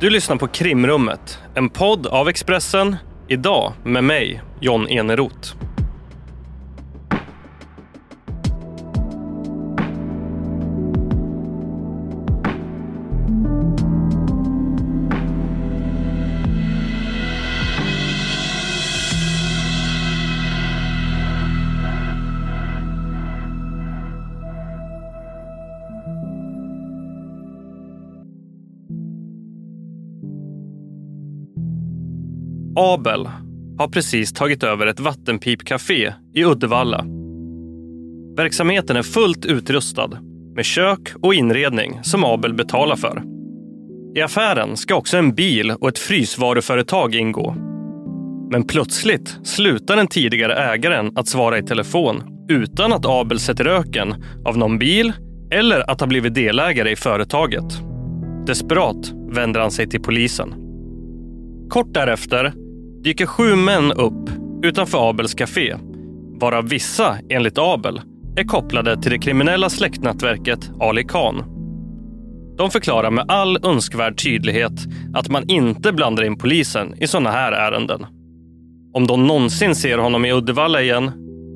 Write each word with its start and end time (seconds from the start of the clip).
Du 0.00 0.10
lyssnar 0.10 0.36
på 0.36 0.48
Krimrummet, 0.48 1.38
en 1.54 1.68
podd 1.68 2.06
av 2.06 2.28
Expressen. 2.28 2.96
Idag 3.28 3.72
med 3.84 4.04
mig, 4.04 4.42
John 4.60 4.88
Eneroth. 4.88 5.54
Abel 32.82 33.28
har 33.78 33.88
precis 33.88 34.32
tagit 34.32 34.62
över 34.62 34.86
ett 34.86 35.00
vattenpipcafé 35.00 36.12
i 36.34 36.44
Uddevalla. 36.44 37.04
Verksamheten 38.36 38.96
är 38.96 39.02
fullt 39.02 39.44
utrustad 39.44 40.08
med 40.54 40.64
kök 40.64 41.00
och 41.22 41.34
inredning 41.34 41.98
som 42.02 42.24
Abel 42.24 42.54
betalar 42.54 42.96
för. 42.96 43.22
I 44.16 44.22
affären 44.22 44.76
ska 44.76 44.94
också 44.94 45.16
en 45.16 45.34
bil 45.34 45.70
och 45.70 45.88
ett 45.88 45.98
frysvaruföretag 45.98 47.14
ingå. 47.14 47.54
Men 48.50 48.66
plötsligt 48.66 49.38
slutar 49.42 49.96
den 49.96 50.06
tidigare 50.06 50.54
ägaren 50.54 51.12
att 51.14 51.28
svara 51.28 51.58
i 51.58 51.62
telefon 51.62 52.22
utan 52.48 52.92
att 52.92 53.06
Abel 53.06 53.40
sett 53.40 53.60
röken 53.60 54.14
av 54.44 54.58
någon 54.58 54.78
bil 54.78 55.12
eller 55.50 55.90
att 55.90 56.00
ha 56.00 56.06
blivit 56.06 56.34
delägare 56.34 56.90
i 56.90 56.96
företaget. 56.96 57.80
Desperat 58.46 59.12
vänder 59.28 59.60
han 59.60 59.70
sig 59.70 59.88
till 59.88 60.02
polisen. 60.02 60.54
Kort 61.70 61.94
därefter 61.94 62.52
dyker 63.02 63.26
sju 63.26 63.56
män 63.56 63.92
upp 63.92 64.30
utanför 64.62 65.10
Abels 65.10 65.34
café, 65.34 65.76
varav 66.40 66.68
vissa, 66.68 67.18
enligt 67.28 67.58
Abel, 67.58 68.00
är 68.36 68.44
kopplade 68.44 69.02
till 69.02 69.10
det 69.10 69.18
kriminella 69.18 69.70
släktnätverket 69.70 70.70
Ali 70.80 71.04
Khan. 71.04 71.44
De 72.56 72.70
förklarar 72.70 73.10
med 73.10 73.24
all 73.28 73.64
önskvärd 73.64 74.22
tydlighet 74.22 74.72
att 75.14 75.28
man 75.28 75.50
inte 75.50 75.92
blandar 75.92 76.24
in 76.24 76.38
polisen 76.38 76.94
i 76.96 77.06
sådana 77.06 77.30
här 77.30 77.52
ärenden. 77.52 78.06
Om 78.92 79.06
de 79.06 79.26
någonsin 79.26 79.74
ser 79.74 79.98
honom 79.98 80.24
i 80.24 80.32
Uddevalla 80.32 80.82
igen 80.82 81.10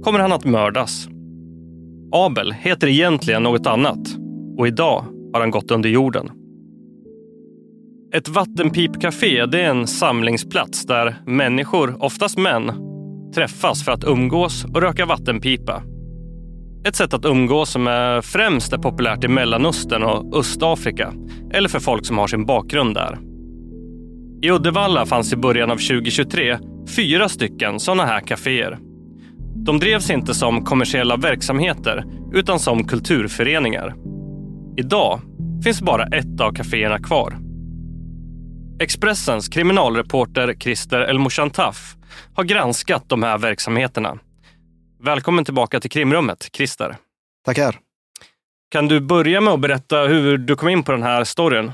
kommer 0.04 0.18
han 0.18 0.32
att 0.32 0.44
mördas. 0.44 1.08
Abel 2.12 2.52
heter 2.52 2.86
egentligen 2.86 3.42
något 3.42 3.66
annat 3.66 4.08
och 4.58 4.66
idag 4.66 5.04
har 5.32 5.40
han 5.40 5.50
gått 5.50 5.70
under 5.70 5.88
jorden. 5.88 6.30
Ett 8.16 8.28
vattenpipcafé 8.28 9.46
det 9.46 9.60
är 9.60 9.70
en 9.70 9.86
samlingsplats 9.86 10.86
där 10.86 11.16
människor, 11.26 11.96
oftast 12.04 12.38
män, 12.38 12.72
träffas 13.34 13.84
för 13.84 13.92
att 13.92 14.04
umgås 14.04 14.64
och 14.64 14.82
röka 14.82 15.06
vattenpipa. 15.06 15.82
Ett 16.88 16.96
sätt 16.96 17.14
att 17.14 17.24
umgås 17.24 17.70
som 17.70 17.86
är 17.86 18.20
främst 18.20 18.72
är 18.72 18.78
populärt 18.78 19.24
i 19.24 19.28
Mellanöstern 19.28 20.02
och 20.02 20.38
Östafrika 20.38 21.12
eller 21.52 21.68
för 21.68 21.80
folk 21.80 22.06
som 22.06 22.18
har 22.18 22.26
sin 22.26 22.46
bakgrund 22.46 22.94
där. 22.94 23.18
I 24.42 24.50
Uddevalla 24.50 25.06
fanns 25.06 25.32
i 25.32 25.36
början 25.36 25.70
av 25.70 25.76
2023 25.76 26.58
fyra 26.96 27.28
stycken 27.28 27.80
sådana 27.80 28.04
här 28.04 28.20
kaféer. 28.20 28.78
De 29.66 29.78
drevs 29.78 30.10
inte 30.10 30.34
som 30.34 30.64
kommersiella 30.64 31.16
verksamheter 31.16 32.04
utan 32.34 32.58
som 32.58 32.84
kulturföreningar. 32.84 33.94
Idag 34.76 35.20
finns 35.64 35.82
bara 35.82 36.06
ett 36.06 36.40
av 36.40 36.52
kaféerna 36.52 36.98
kvar. 36.98 37.43
Expressens 38.78 39.48
kriminalreporter 39.48 40.54
Christer 40.60 41.00
Elmoshantaf 41.00 41.96
har 42.34 42.44
granskat 42.44 43.08
de 43.08 43.22
här 43.22 43.38
verksamheterna. 43.38 44.18
Välkommen 45.02 45.44
tillbaka 45.44 45.80
till 45.80 45.90
krimrummet, 45.90 46.48
Christer. 46.52 46.96
Tackar. 47.44 47.78
Kan 48.70 48.88
du 48.88 49.00
börja 49.00 49.40
med 49.40 49.52
att 49.52 49.60
berätta 49.60 49.96
hur 49.96 50.38
du 50.38 50.56
kom 50.56 50.68
in 50.68 50.82
på 50.82 50.92
den 50.92 51.02
här 51.02 51.24
storyn? 51.24 51.72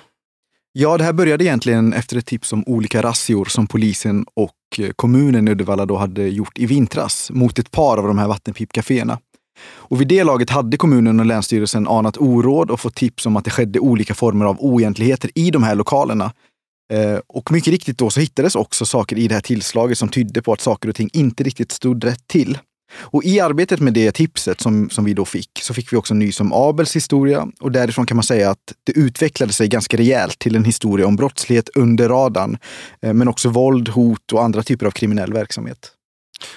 Ja, 0.73 0.99
det 0.99 1.05
här 1.05 1.13
började 1.13 1.45
egentligen 1.45 1.93
efter 1.93 2.17
ett 2.17 2.27
tips 2.27 2.53
om 2.53 2.65
olika 2.67 3.03
razzior 3.03 3.45
som 3.45 3.67
polisen 3.67 4.27
och 4.35 4.81
kommunen 4.97 5.49
i 5.49 5.51
Uddevalla 5.51 5.87
då 5.87 5.97
hade 5.97 6.29
gjort 6.29 6.59
i 6.59 6.67
vintras 6.67 7.31
mot 7.35 7.59
ett 7.59 7.71
par 7.71 7.99
av 7.99 8.07
de 8.07 8.19
här 8.19 8.29
vattenpipcaféerna. 8.29 9.19
Och 9.63 10.01
vid 10.01 10.09
det 10.09 10.25
laget 10.25 10.51
hade 10.51 10.77
kommunen 10.77 11.21
och 11.21 11.27
Länsstyrelsen 11.27 11.89
anat 11.89 12.17
oråd 12.17 12.71
och 12.71 12.81
fått 12.81 12.95
tips 12.95 13.27
om 13.27 13.37
att 13.37 13.45
det 13.45 13.51
skedde 13.51 13.81
olika 13.81 14.15
former 14.15 14.45
av 14.45 14.57
oegentligheter 14.61 15.31
i 15.35 15.51
de 15.51 15.63
här 15.63 15.75
lokalerna 15.75 16.25
Eh, 16.25 16.50
Eh, 16.91 17.19
och 17.27 17.53
mycket 17.53 17.71
riktigt 17.71 17.99
då 17.99 18.11
så 18.11 18.21
hittades 18.21 18.55
också 18.55 18.87
saker 18.87 19.19
i 19.19 19.29
det 19.29 19.35
här 19.35 19.43
tillslaget 19.43 19.99
som 19.99 20.09
tydde 20.09 20.43
på 20.43 20.53
att 20.53 20.61
saker 20.61 20.89
och 20.89 20.95
ting 20.95 21.11
inte 21.13 21.45
riktigt 21.45 21.73
stod 21.73 22.05
rätt 22.05 22.27
till. 22.27 22.59
Och 22.93 23.25
i 23.25 23.41
arbetet 23.41 23.81
med 23.81 23.93
det 23.93 24.13
tipset 24.13 24.61
som, 24.61 24.91
som 24.91 25.05
vi 25.05 25.15
då 25.15 25.25
fick 25.25 25.51
så 25.63 25.75
fick 25.75 25.93
vi 25.93 25.97
också 25.97 26.15
nys 26.15 26.41
om 26.41 26.53
Abels 26.53 26.97
historia 26.97 27.47
och 27.61 27.73
därifrån 27.73 28.07
kan 28.07 28.17
man 28.17 28.25
säga 28.25 28.51
att 28.51 28.75
det 28.85 28.93
utvecklade 28.93 29.53
sig 29.53 29.69
ganska 29.69 29.97
rejält 29.97 30.39
till 30.39 30.57
en 30.57 30.65
historia 30.65 31.07
om 31.07 31.17
brottslighet 31.17 31.69
under 31.75 32.09
radarn, 32.09 32.59
eh, 33.03 33.13
men 33.13 33.29
också 33.29 33.49
våld, 33.49 33.89
hot 33.89 34.33
och 34.33 34.43
andra 34.43 34.63
typer 34.63 34.87
av 34.87 34.91
kriminell 34.91 35.33
verksamhet. 35.33 35.93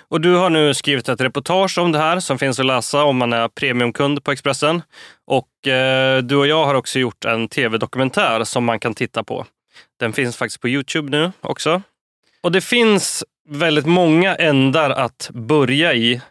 Och 0.10 0.22
du 0.22 0.36
har 0.36 0.50
nu 0.50 0.74
skrivit 0.74 1.10
ett 1.10 1.22
reportage 1.22 1.78
om 1.78 1.92
det 1.92 2.00
här 2.00 2.20
som 2.20 2.40
finns 2.40 2.60
att 2.60 2.66
läsa 2.66 3.04
om 3.04 3.18
man 3.18 3.34
är 3.34 3.48
premiumkund 3.48 4.24
på 4.24 4.32
Expressen. 4.32 4.82
Och 5.28 5.68
eh, 5.68 6.24
du 6.24 6.36
och 6.36 6.48
jag 6.48 6.66
har 6.66 6.76
också 6.76 7.00
gjort 7.00 7.26
en 7.26 7.48
tv-dokumentär 7.48 8.44
som 8.44 8.66
man 8.66 8.80
kan 8.80 8.94
titta 8.94 9.24
på. 9.24 9.46
Den 10.00 10.14
finns 10.14 10.38
faktiskt 10.38 10.62
på 10.62 10.70
Youtube 10.70 11.12
nu 11.12 11.32
också. 11.42 11.82
Och 12.44 12.52
det 12.52 12.62
finns 12.62 13.24
väldigt 13.50 13.86
många 13.86 14.36
ändar 14.36 14.90
att 14.90 15.30
börja 15.34 15.94
i 15.94 16.22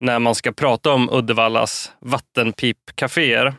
när 0.00 0.18
man 0.18 0.34
ska 0.34 0.52
prata 0.52 0.92
om 0.92 1.10
Uddevallas 1.12 1.92
vattenpipcaféer. 2.00 3.54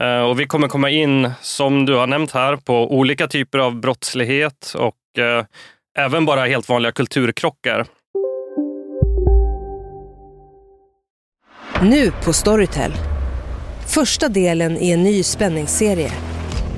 Eh, 0.00 0.20
och 0.20 0.40
vi 0.40 0.46
kommer 0.46 0.68
komma 0.68 0.90
in, 0.90 1.30
som 1.40 1.86
du 1.86 1.94
har 1.94 2.06
nämnt 2.06 2.32
här, 2.32 2.56
på 2.56 2.98
olika 2.98 3.26
typer 3.28 3.58
av 3.58 3.80
brottslighet 3.80 4.74
och 4.76 5.18
eh, 5.18 5.44
även 5.98 6.26
bara 6.26 6.46
helt 6.46 6.68
vanliga 6.68 6.92
kulturkrockar. 6.92 7.86
Nu 11.82 12.12
på 12.24 12.32
Storytel. 12.32 12.92
Första 13.86 14.28
delen 14.28 14.76
i 14.76 14.90
en 14.90 15.02
ny 15.02 15.22
spänningsserie 15.22 16.12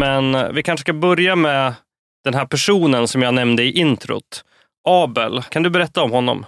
Men 0.00 0.34
eh, 0.34 0.48
vi 0.52 0.62
kanske 0.62 0.82
ska 0.82 0.92
börja 0.92 1.36
med 1.36 1.74
den 2.24 2.34
här 2.34 2.46
personen 2.46 3.08
som 3.08 3.22
jag 3.22 3.34
nämnde 3.34 3.62
i 3.62 3.70
introt. 3.70 4.44
Abel, 4.88 5.42
kan 5.42 5.62
du 5.62 5.70
berätta 5.70 6.02
om 6.02 6.10
honom? 6.10 6.46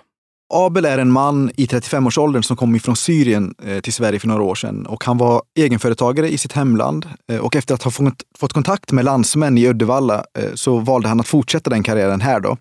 Abel 0.54 0.84
är 0.84 0.98
en 0.98 1.12
man 1.12 1.50
i 1.56 1.66
35-årsåldern 1.66 2.42
som 2.42 2.56
kom 2.56 2.80
från 2.80 2.96
Syrien 2.96 3.54
eh, 3.64 3.80
till 3.80 3.92
Sverige 3.92 4.18
för 4.18 4.28
några 4.28 4.42
år 4.42 4.54
sedan. 4.54 4.86
Och 4.86 5.04
han 5.04 5.18
var 5.18 5.42
egenföretagare 5.58 6.28
i 6.28 6.38
sitt 6.38 6.52
hemland 6.52 7.06
eh, 7.32 7.38
och 7.38 7.56
efter 7.56 7.74
att 7.74 7.82
ha 7.82 7.92
fått 8.38 8.52
kontakt 8.52 8.92
med 8.92 9.04
landsmän 9.04 9.58
i 9.58 9.68
Uddevalla 9.68 10.24
så 10.54 10.78
valde 10.78 11.08
han 11.08 11.20
att 11.20 11.28
fortsätta 11.28 11.70
den 11.70 11.82
karriären 11.82 12.20
här. 12.20 12.40
Då. 12.40 12.56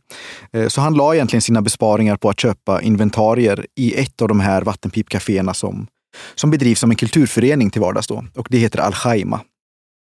Så 0.67 0.81
han 0.81 0.93
la 0.93 1.15
egentligen 1.15 1.41
sina 1.41 1.61
besparingar 1.61 2.17
på 2.17 2.29
att 2.29 2.39
köpa 2.39 2.81
inventarier 2.81 3.65
i 3.75 3.99
ett 3.99 4.21
av 4.21 4.27
de 4.27 4.39
här 4.39 4.61
vattenpipkaféerna 4.61 5.53
som, 5.53 5.87
som 6.35 6.51
bedrivs 6.51 6.79
som 6.79 6.89
en 6.91 6.97
kulturförening 6.97 7.69
till 7.69 7.81
vardags. 7.81 8.07
Då. 8.07 8.25
Och 8.35 8.47
det 8.49 8.57
heter 8.57 8.79
Al-Khaima. 8.79 9.39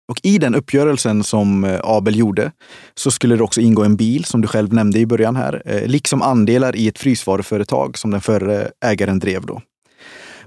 Och 0.07 0.19
i 0.23 0.38
den 0.38 0.55
uppgörelsen 0.55 1.23
som 1.23 1.63
eh, 1.63 1.79
Abel 1.83 2.15
gjorde 2.15 2.51
så 2.95 3.11
skulle 3.11 3.35
det 3.35 3.44
också 3.44 3.61
ingå 3.61 3.83
en 3.83 3.95
bil, 3.95 4.25
som 4.25 4.41
du 4.41 4.47
själv 4.47 4.73
nämnde 4.73 5.00
i 5.00 5.05
början 5.05 5.35
här, 5.35 5.61
eh, 5.65 5.88
liksom 5.88 6.21
andelar 6.21 6.75
i 6.75 6.88
ett 6.88 7.00
frysvaruföretag 7.00 7.97
som 7.97 8.11
den 8.11 8.21
förre 8.21 8.71
ägaren 8.85 9.19
drev 9.19 9.45
då. 9.45 9.61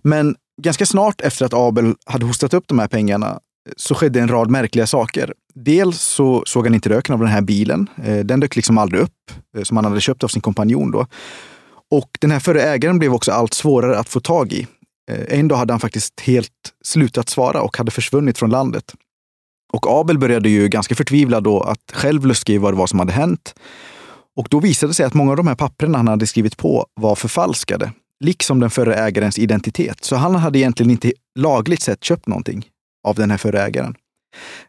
Men 0.03 0.37
ganska 0.63 0.87
snart 0.87 1.21
efter 1.21 1.47
att 1.47 1.55
Abel 1.55 1.95
hade 2.07 2.27
hostat 2.27 2.55
upp 2.55 2.65
de 2.69 2.79
här 2.79 2.89
pengarna 2.89 3.27
eh, 3.29 3.73
så 3.77 3.95
skedde 3.95 4.21
en 4.21 4.29
rad 4.29 4.51
märkliga 4.51 4.87
saker. 4.87 5.33
Dels 5.55 6.01
så 6.01 6.43
såg 6.47 6.67
han 6.67 6.75
inte 6.75 6.89
röken 6.89 7.13
av 7.13 7.19
den 7.19 7.29
här 7.29 7.41
bilen. 7.41 7.91
Den 8.25 8.41
dök 8.41 8.57
liksom 8.57 8.79
aldrig 8.79 9.03
upp, 9.03 9.33
som 9.63 9.77
han 9.77 9.85
hade 9.85 10.01
köpt 10.01 10.25
av 10.25 10.29
sin 10.29 10.43
kompanjon 10.43 10.91
då. 10.91 11.07
Och 11.91 12.11
den 12.21 12.31
här 12.31 12.41
förre 12.41 12.63
ägaren 12.63 12.99
blev 12.99 13.15
också 13.15 13.33
allt 13.33 13.55
svårare 13.55 13.99
att 13.99 14.09
få 14.09 14.21
tag 14.21 14.53
i. 14.53 14.67
En 15.29 15.49
dag 15.49 15.57
hade 15.57 15.73
han 15.73 15.81
faktiskt 15.81 16.21
helt 16.21 16.53
slutat 16.85 17.29
svara 17.29 17.63
och 17.63 17.77
hade 17.77 17.91
försvunnit 17.91 18.39
från 18.39 18.51
landet. 18.51 18.95
Och 19.73 19.87
Abel 20.01 20.19
började 20.19 20.49
ju 20.49 20.69
ganska 20.69 20.95
förtvivlad 20.95 21.45
då 21.45 21.61
att 21.61 21.93
själv 21.93 22.27
luska 22.27 22.53
i 22.53 22.59
vad 22.59 22.73
det 22.73 22.79
var 22.79 22.87
som 22.87 22.99
hade 22.99 23.13
hänt. 23.13 23.55
Och 24.37 24.49
då 24.51 24.61
visade 24.61 24.91
det 24.91 24.95
sig 24.95 25.07
att 25.07 25.15
många 25.15 25.31
av 25.31 25.37
de 25.37 25.47
här 25.47 25.55
papperna 25.55 25.99
han 25.99 26.09
hade 26.09 26.27
skrivit 26.27 26.57
på 26.57 26.87
var 26.95 27.15
förfalskade, 27.15 27.93
liksom 28.25 28.61
den 28.61 28.71
förre 28.71 28.95
ägarens 28.95 29.39
identitet. 29.39 30.05
Så 30.05 30.17
han 30.17 30.35
hade 30.35 30.59
egentligen 30.59 30.91
inte 30.91 31.13
lagligt 31.39 31.83
sett 31.83 32.05
köpt 32.05 32.27
någonting 32.27 32.67
av 33.09 33.15
den 33.15 33.31
här 33.31 33.39
förre 33.39 33.63
ägaren. 33.63 33.95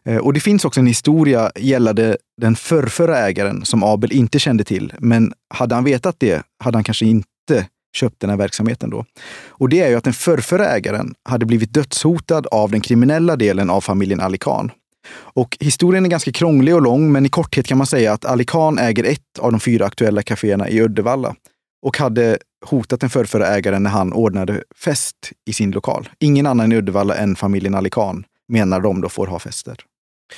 Eh, 0.04 0.16
och 0.16 0.32
det 0.32 0.40
finns 0.40 0.64
också 0.64 0.80
en 0.80 0.86
historia 0.86 1.52
gällande 1.56 2.16
den 2.40 2.56
förrförra 2.56 3.18
ägaren 3.18 3.64
som 3.64 3.82
Abel 3.82 4.12
inte 4.12 4.38
kände 4.38 4.64
till. 4.64 4.92
Men 4.98 5.32
hade 5.54 5.74
han 5.74 5.84
vetat 5.84 6.16
det 6.18 6.42
hade 6.64 6.76
han 6.76 6.84
kanske 6.84 7.06
inte 7.06 7.66
köpt 7.96 8.20
den 8.20 8.30
här 8.30 8.36
verksamheten 8.36 8.90
då. 8.90 9.04
Och 9.48 9.68
det 9.68 9.80
är 9.80 9.88
ju 9.88 9.94
att 9.94 10.04
den 10.04 10.12
förrförra 10.12 10.68
ägaren 10.68 11.14
hade 11.28 11.46
blivit 11.46 11.74
dödshotad 11.74 12.46
av 12.46 12.70
den 12.70 12.80
kriminella 12.80 13.36
delen 13.36 13.70
av 13.70 13.80
familjen 13.80 14.20
Ali 14.20 14.38
Khan. 14.38 14.70
Och 15.14 15.56
historien 15.60 16.04
är 16.04 16.08
ganska 16.08 16.32
krånglig 16.32 16.74
och 16.74 16.82
lång, 16.82 17.12
men 17.12 17.26
i 17.26 17.28
korthet 17.28 17.66
kan 17.66 17.78
man 17.78 17.86
säga 17.86 18.12
att 18.12 18.24
Ali 18.24 18.44
Khan 18.44 18.78
äger 18.78 19.04
ett 19.04 19.38
av 19.38 19.50
de 19.50 19.60
fyra 19.60 19.86
aktuella 19.86 20.22
kaféerna 20.22 20.68
i 20.68 20.80
Uddevalla 20.82 21.34
och 21.82 21.98
hade 21.98 22.38
hotat 22.66 23.00
den 23.00 23.10
förrförra 23.10 23.46
ägaren 23.46 23.82
när 23.82 23.90
han 23.90 24.12
ordnade 24.12 24.62
fest 24.76 25.16
i 25.46 25.52
sin 25.52 25.70
lokal. 25.70 26.08
Ingen 26.18 26.46
annan 26.46 26.72
i 26.72 26.76
Uddevalla 26.76 27.14
än 27.16 27.36
familjen 27.36 27.74
Ali 27.74 27.90
Khan 27.90 28.24
menar 28.48 28.80
de 28.80 29.00
då 29.00 29.08
får 29.08 29.26
ha 29.26 29.38
fester. 29.38 29.76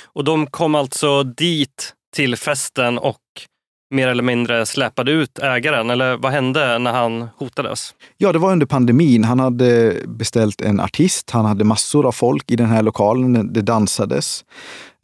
Och 0.05 0.23
de 0.23 0.47
kom 0.47 0.75
alltså 0.75 1.23
dit 1.23 1.93
till 2.15 2.35
festen 2.35 2.97
och 2.97 3.17
mer 3.91 4.07
eller 4.07 4.23
mindre 4.23 4.65
släpade 4.65 5.11
ut 5.11 5.39
ägaren? 5.39 5.89
Eller 5.89 6.17
vad 6.17 6.31
hände 6.31 6.79
när 6.79 6.91
han 6.93 7.27
hotades? 7.37 7.95
Ja, 8.17 8.31
det 8.31 8.39
var 8.39 8.51
under 8.51 8.65
pandemin. 8.65 9.23
Han 9.23 9.39
hade 9.39 9.95
beställt 10.07 10.61
en 10.61 10.79
artist. 10.79 11.31
Han 11.31 11.45
hade 11.45 11.63
massor 11.63 12.05
av 12.07 12.11
folk 12.11 12.51
i 12.51 12.55
den 12.55 12.69
här 12.69 12.81
lokalen. 12.81 13.53
Det 13.53 13.61
dansades. 13.61 14.45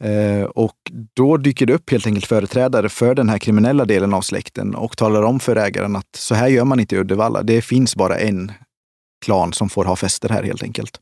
Eh, 0.04 0.44
och 0.44 0.76
då 1.14 1.36
dyker 1.36 1.66
det 1.66 1.74
upp 1.74 1.90
helt 1.90 2.06
enkelt 2.06 2.26
företrädare 2.26 2.88
för 2.88 3.14
den 3.14 3.28
här 3.28 3.38
kriminella 3.38 3.84
delen 3.84 4.14
av 4.14 4.20
släkten 4.20 4.74
och 4.74 4.96
talar 4.96 5.22
om 5.22 5.40
för 5.40 5.56
ägaren 5.56 5.96
att 5.96 6.16
så 6.16 6.34
här 6.34 6.48
gör 6.48 6.64
man 6.64 6.80
inte 6.80 6.96
i 6.96 6.98
Uddevalla. 6.98 7.42
Det 7.42 7.62
finns 7.62 7.96
bara 7.96 8.16
en 8.18 8.52
klan 9.24 9.52
som 9.52 9.68
får 9.68 9.84
ha 9.84 9.96
fester 9.96 10.28
här 10.28 10.42
helt 10.42 10.62
enkelt. 10.62 11.00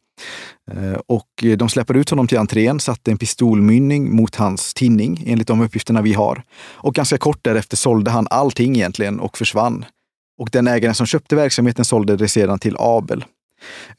Eh, 0.72 1.00
och 1.06 1.28
de 1.56 1.68
släpper 1.68 1.94
ut 1.94 2.10
honom 2.10 2.28
till 2.28 2.38
entrén, 2.38 2.80
satte 2.80 3.10
en 3.10 3.18
pistolmynning 3.18 4.16
mot 4.16 4.34
hans 4.34 4.74
tinning 4.74 5.24
enligt 5.26 5.48
de 5.48 5.60
uppgifterna 5.60 6.02
vi 6.02 6.12
har. 6.12 6.42
Och 6.60 6.94
ganska 6.94 7.18
kort 7.18 7.38
därefter 7.42 7.76
sålde 7.76 8.10
han 8.10 8.26
allting 8.30 8.76
egentligen 8.76 9.20
och 9.20 9.38
försvann. 9.38 9.84
Och 10.38 10.48
den 10.52 10.68
ägaren 10.68 10.94
som 10.94 11.06
köpte 11.06 11.36
verksamheten 11.36 11.84
sålde 11.84 12.16
det 12.16 12.28
sedan 12.28 12.58
till 12.58 12.76
Abel. 12.78 13.24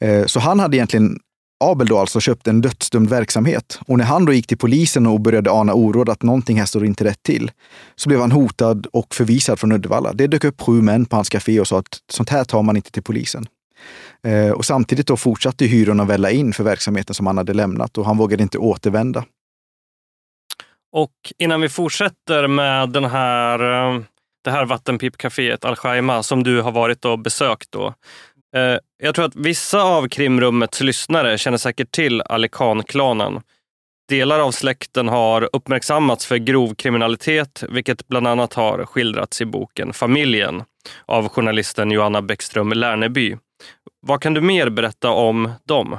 Eh, 0.00 0.26
så 0.26 0.40
han 0.40 0.60
hade 0.60 0.76
egentligen 0.76 1.18
Abel 1.64 1.86
då 1.86 1.98
alltså 1.98 2.20
köpt 2.20 2.46
en 2.46 2.60
dödsdömd 2.60 3.10
verksamhet. 3.10 3.80
Och 3.86 3.98
när 3.98 4.04
han 4.04 4.24
då 4.24 4.32
gick 4.32 4.46
till 4.46 4.58
polisen 4.58 5.06
och 5.06 5.20
började 5.20 5.50
ana 5.50 5.74
oråd 5.74 6.08
att 6.08 6.22
någonting 6.22 6.58
här 6.58 6.66
står 6.66 6.84
inte 6.84 7.04
rätt 7.04 7.22
till, 7.22 7.50
så 7.96 8.08
blev 8.08 8.20
han 8.20 8.32
hotad 8.32 8.86
och 8.92 9.14
förvisad 9.14 9.58
från 9.58 9.72
Uddevalla. 9.72 10.12
Det 10.12 10.26
dök 10.26 10.44
upp 10.44 10.60
sju 10.60 10.82
män 10.82 11.06
på 11.06 11.16
hans 11.16 11.28
café 11.28 11.60
och 11.60 11.68
sa 11.68 11.78
att 11.78 11.98
sånt 12.10 12.30
här 12.30 12.44
tar 12.44 12.62
man 12.62 12.76
inte 12.76 12.90
till 12.90 13.02
polisen. 13.02 13.46
Eh, 14.22 14.50
och 14.50 14.64
samtidigt 14.64 15.06
då 15.06 15.16
fortsatte 15.16 15.64
hyrorna 15.64 16.04
välla 16.04 16.30
in 16.30 16.52
för 16.52 16.64
verksamheten 16.64 17.14
som 17.14 17.26
han 17.26 17.38
hade 17.38 17.54
lämnat 17.54 17.98
och 17.98 18.06
han 18.06 18.16
vågade 18.16 18.42
inte 18.42 18.58
återvända. 18.58 19.24
Och 20.92 21.12
innan 21.38 21.60
vi 21.60 21.68
fortsätter 21.68 22.46
med 22.46 22.90
den 22.90 23.04
här, 23.04 23.58
eh, 23.94 24.00
det 24.44 24.50
här 24.50 24.64
vattenpipcaféet 24.64 25.64
Al 25.64 26.24
som 26.24 26.42
du 26.42 26.60
har 26.60 26.72
varit 26.72 27.04
och 27.04 27.18
besökt. 27.18 27.72
Då. 27.72 27.94
Eh, 28.56 28.78
jag 29.02 29.14
tror 29.14 29.24
att 29.24 29.36
vissa 29.36 29.82
av 29.82 30.08
krimrummets 30.08 30.80
lyssnare 30.80 31.38
känner 31.38 31.58
säkert 31.58 31.90
till 31.90 32.22
Alikan-klanen. 32.22 33.40
Delar 34.08 34.40
av 34.40 34.50
släkten 34.50 35.08
har 35.08 35.48
uppmärksammats 35.52 36.26
för 36.26 36.36
grov 36.36 36.74
kriminalitet, 36.74 37.64
vilket 37.68 38.08
bland 38.08 38.26
annat 38.26 38.54
har 38.54 38.84
skildrats 38.84 39.40
i 39.40 39.44
boken 39.44 39.92
Familjen 39.92 40.62
av 41.06 41.28
journalisten 41.28 41.90
Johanna 41.90 42.22
Bäckström 42.22 42.72
Lärneby. 42.72 43.36
Vad 44.06 44.22
kan 44.22 44.34
du 44.34 44.40
mer 44.40 44.70
berätta 44.70 45.10
om 45.10 45.50
dem? 45.64 45.96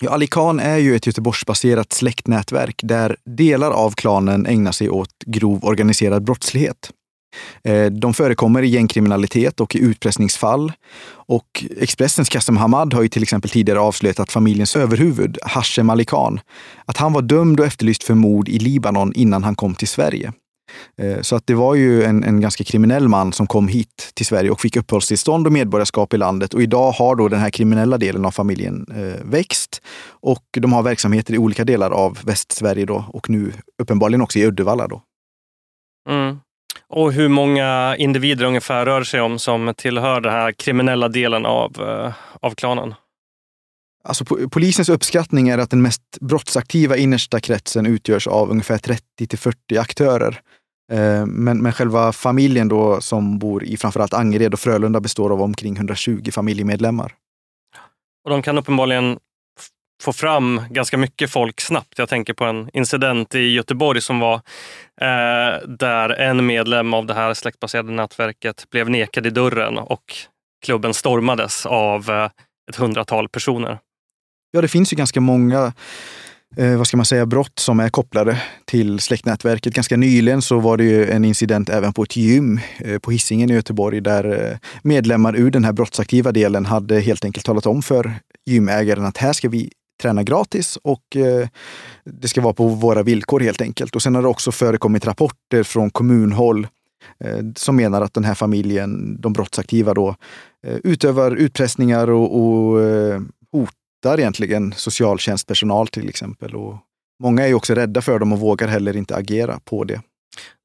Ja, 0.00 0.10
Ali 0.10 0.26
Khan 0.26 0.60
är 0.60 0.76
ju 0.76 0.96
ett 0.96 1.06
Göteborgsbaserat 1.06 1.92
släktnätverk 1.92 2.80
där 2.84 3.16
delar 3.24 3.70
av 3.70 3.90
klanen 3.90 4.46
ägnar 4.46 4.72
sig 4.72 4.90
åt 4.90 5.10
grov 5.26 5.64
organiserad 5.64 6.24
brottslighet. 6.24 6.90
Eh, 7.64 7.86
de 7.86 8.14
förekommer 8.14 8.62
i 8.62 8.68
gängkriminalitet 8.68 9.60
och 9.60 9.76
i 9.76 9.78
utpressningsfall. 9.78 10.72
Och 11.10 11.64
Expressens 11.80 12.28
Kassem 12.28 12.56
Hamad 12.56 12.94
har 12.94 13.02
ju 13.02 13.08
till 13.08 13.22
exempel 13.22 13.50
tidigare 13.50 13.80
avslöjat 13.80 14.20
att 14.20 14.32
familjens 14.32 14.76
överhuvud, 14.76 15.38
Hashem 15.42 15.90
Ali 15.90 16.04
Khan, 16.04 16.40
att 16.84 16.96
han 16.96 17.12
var 17.12 17.22
dömd 17.22 17.60
och 17.60 17.66
efterlyst 17.66 18.04
för 18.04 18.14
mord 18.14 18.48
i 18.48 18.58
Libanon 18.58 19.12
innan 19.14 19.44
han 19.44 19.54
kom 19.54 19.74
till 19.74 19.88
Sverige. 19.88 20.32
Eh, 20.98 21.20
så 21.20 21.36
att 21.36 21.46
det 21.46 21.54
var 21.54 21.74
ju 21.74 22.04
en, 22.04 22.24
en 22.24 22.40
ganska 22.40 22.64
kriminell 22.64 23.08
man 23.08 23.32
som 23.32 23.46
kom 23.46 23.68
hit 23.68 24.10
till 24.14 24.26
Sverige 24.26 24.50
och 24.50 24.60
fick 24.60 24.76
uppehållstillstånd 24.76 25.46
och 25.46 25.52
medborgarskap 25.52 26.14
i 26.14 26.16
landet. 26.16 26.54
Och 26.54 26.62
idag 26.62 26.92
har 26.92 27.16
då 27.16 27.28
den 27.28 27.40
här 27.40 27.50
kriminella 27.50 27.98
delen 27.98 28.24
av 28.24 28.30
familjen 28.30 28.86
eh, 28.90 29.24
växt 29.24 29.82
och 30.08 30.44
de 30.50 30.72
har 30.72 30.82
verksamheter 30.82 31.34
i 31.34 31.38
olika 31.38 31.64
delar 31.64 31.90
av 31.90 32.18
Västsverige 32.24 32.84
då 32.84 33.04
och 33.08 33.30
nu 33.30 33.52
uppenbarligen 33.82 34.22
också 34.22 34.38
i 34.38 34.46
Uddevalla. 34.46 34.88
Då. 34.88 35.02
Mm. 36.10 36.38
Och 36.88 37.12
hur 37.12 37.28
många 37.28 37.96
individer 37.96 38.44
ungefär 38.44 38.86
rör 38.86 39.04
sig 39.04 39.20
om 39.20 39.38
som 39.38 39.74
tillhör 39.76 40.20
den 40.20 40.32
här 40.32 40.52
kriminella 40.52 41.08
delen 41.08 41.46
av, 41.46 41.72
eh, 41.80 42.12
av 42.40 42.54
klanen? 42.54 42.94
Alltså, 44.04 44.24
polisens 44.24 44.88
uppskattning 44.88 45.48
är 45.48 45.58
att 45.58 45.70
den 45.70 45.82
mest 45.82 46.02
brottsaktiva 46.20 46.96
innersta 46.96 47.40
kretsen 47.40 47.86
utgörs 47.86 48.26
av 48.26 48.50
ungefär 48.50 48.78
30 48.78 49.26
till 49.26 49.38
40 49.38 49.78
aktörer. 49.78 50.40
Eh, 50.92 51.26
men, 51.26 51.62
men 51.62 51.72
själva 51.72 52.12
familjen 52.12 52.68
då 52.68 53.00
som 53.00 53.38
bor 53.38 53.64
i 53.64 53.76
framförallt 53.76 54.14
Angered 54.14 54.52
och 54.52 54.60
Frölunda 54.60 55.00
består 55.00 55.30
av 55.30 55.42
omkring 55.42 55.76
120 55.76 56.30
familjemedlemmar. 56.32 57.14
Och 58.24 58.30
de 58.30 58.42
kan 58.42 58.58
uppenbarligen 58.58 59.18
få 60.02 60.12
fram 60.12 60.62
ganska 60.70 60.98
mycket 60.98 61.30
folk 61.30 61.60
snabbt. 61.60 61.98
Jag 61.98 62.08
tänker 62.08 62.34
på 62.34 62.44
en 62.44 62.70
incident 62.72 63.34
i 63.34 63.38
Göteborg 63.38 64.00
som 64.00 64.20
var 64.20 64.34
eh, 65.00 65.68
där 65.68 66.10
en 66.10 66.46
medlem 66.46 66.94
av 66.94 67.06
det 67.06 67.14
här 67.14 67.34
släktbaserade 67.34 67.92
nätverket 67.92 68.66
blev 68.70 68.90
nekad 68.90 69.26
i 69.26 69.30
dörren 69.30 69.78
och 69.78 70.14
klubben 70.64 70.94
stormades 70.94 71.66
av 71.66 72.10
eh, 72.10 72.30
ett 72.70 72.76
hundratal 72.76 73.28
personer. 73.28 73.78
Ja, 74.50 74.60
det 74.60 74.68
finns 74.68 74.92
ju 74.92 74.96
ganska 74.96 75.20
många 75.20 75.72
eh, 76.56 76.76
vad 76.76 76.86
ska 76.86 76.96
man 76.96 77.06
säga, 77.06 77.26
brott 77.26 77.58
som 77.58 77.80
är 77.80 77.88
kopplade 77.88 78.42
till 78.64 79.00
släktnätverket. 79.00 79.74
Ganska 79.74 79.96
nyligen 79.96 80.42
så 80.42 80.58
var 80.58 80.76
det 80.76 80.84
ju 80.84 81.10
en 81.10 81.24
incident 81.24 81.68
även 81.68 81.92
på 81.92 82.02
ett 82.02 82.16
gym 82.16 82.60
eh, 82.78 82.98
på 82.98 83.10
Hisingen 83.10 83.50
i 83.50 83.54
Göteborg 83.54 84.00
där 84.00 84.50
eh, 84.50 84.58
medlemmar 84.82 85.36
ur 85.36 85.50
den 85.50 85.64
här 85.64 85.72
brottsaktiva 85.72 86.32
delen 86.32 86.66
hade 86.66 87.00
helt 87.00 87.24
enkelt 87.24 87.46
talat 87.46 87.66
om 87.66 87.82
för 87.82 88.14
gymägaren 88.46 89.04
att 89.04 89.16
här 89.16 89.32
ska 89.32 89.48
vi 89.48 89.70
träna 90.02 90.22
gratis 90.22 90.78
och 90.82 91.16
eh, 91.16 91.48
det 92.04 92.28
ska 92.28 92.40
vara 92.40 92.54
på 92.54 92.66
våra 92.66 93.02
villkor 93.02 93.40
helt 93.40 93.60
enkelt. 93.60 93.96
Och 93.96 94.02
sen 94.02 94.14
har 94.14 94.22
det 94.22 94.28
också 94.28 94.52
förekommit 94.52 95.06
rapporter 95.06 95.62
från 95.62 95.90
kommunhåll 95.90 96.66
eh, 97.24 97.38
som 97.56 97.76
menar 97.76 98.02
att 98.02 98.14
den 98.14 98.24
här 98.24 98.34
familjen, 98.34 99.20
de 99.20 99.32
brottsaktiva 99.32 99.94
då, 99.94 100.14
eh, 100.66 100.76
utövar 100.84 101.36
utpressningar 101.36 102.10
och, 102.10 102.40
och 102.40 102.82
eh, 102.82 103.20
hot 103.52 103.70
hittar 103.98 104.20
egentligen 104.20 104.72
socialtjänstpersonal 104.72 105.88
till 105.88 106.08
exempel. 106.08 106.54
Och 106.54 106.76
många 107.22 107.42
är 107.42 107.48
ju 107.48 107.54
också 107.54 107.74
rädda 107.74 108.02
för 108.02 108.18
dem 108.18 108.32
och 108.32 108.38
vågar 108.38 108.68
heller 108.68 108.96
inte 108.96 109.16
agera 109.16 109.60
på 109.64 109.84
det. 109.84 110.00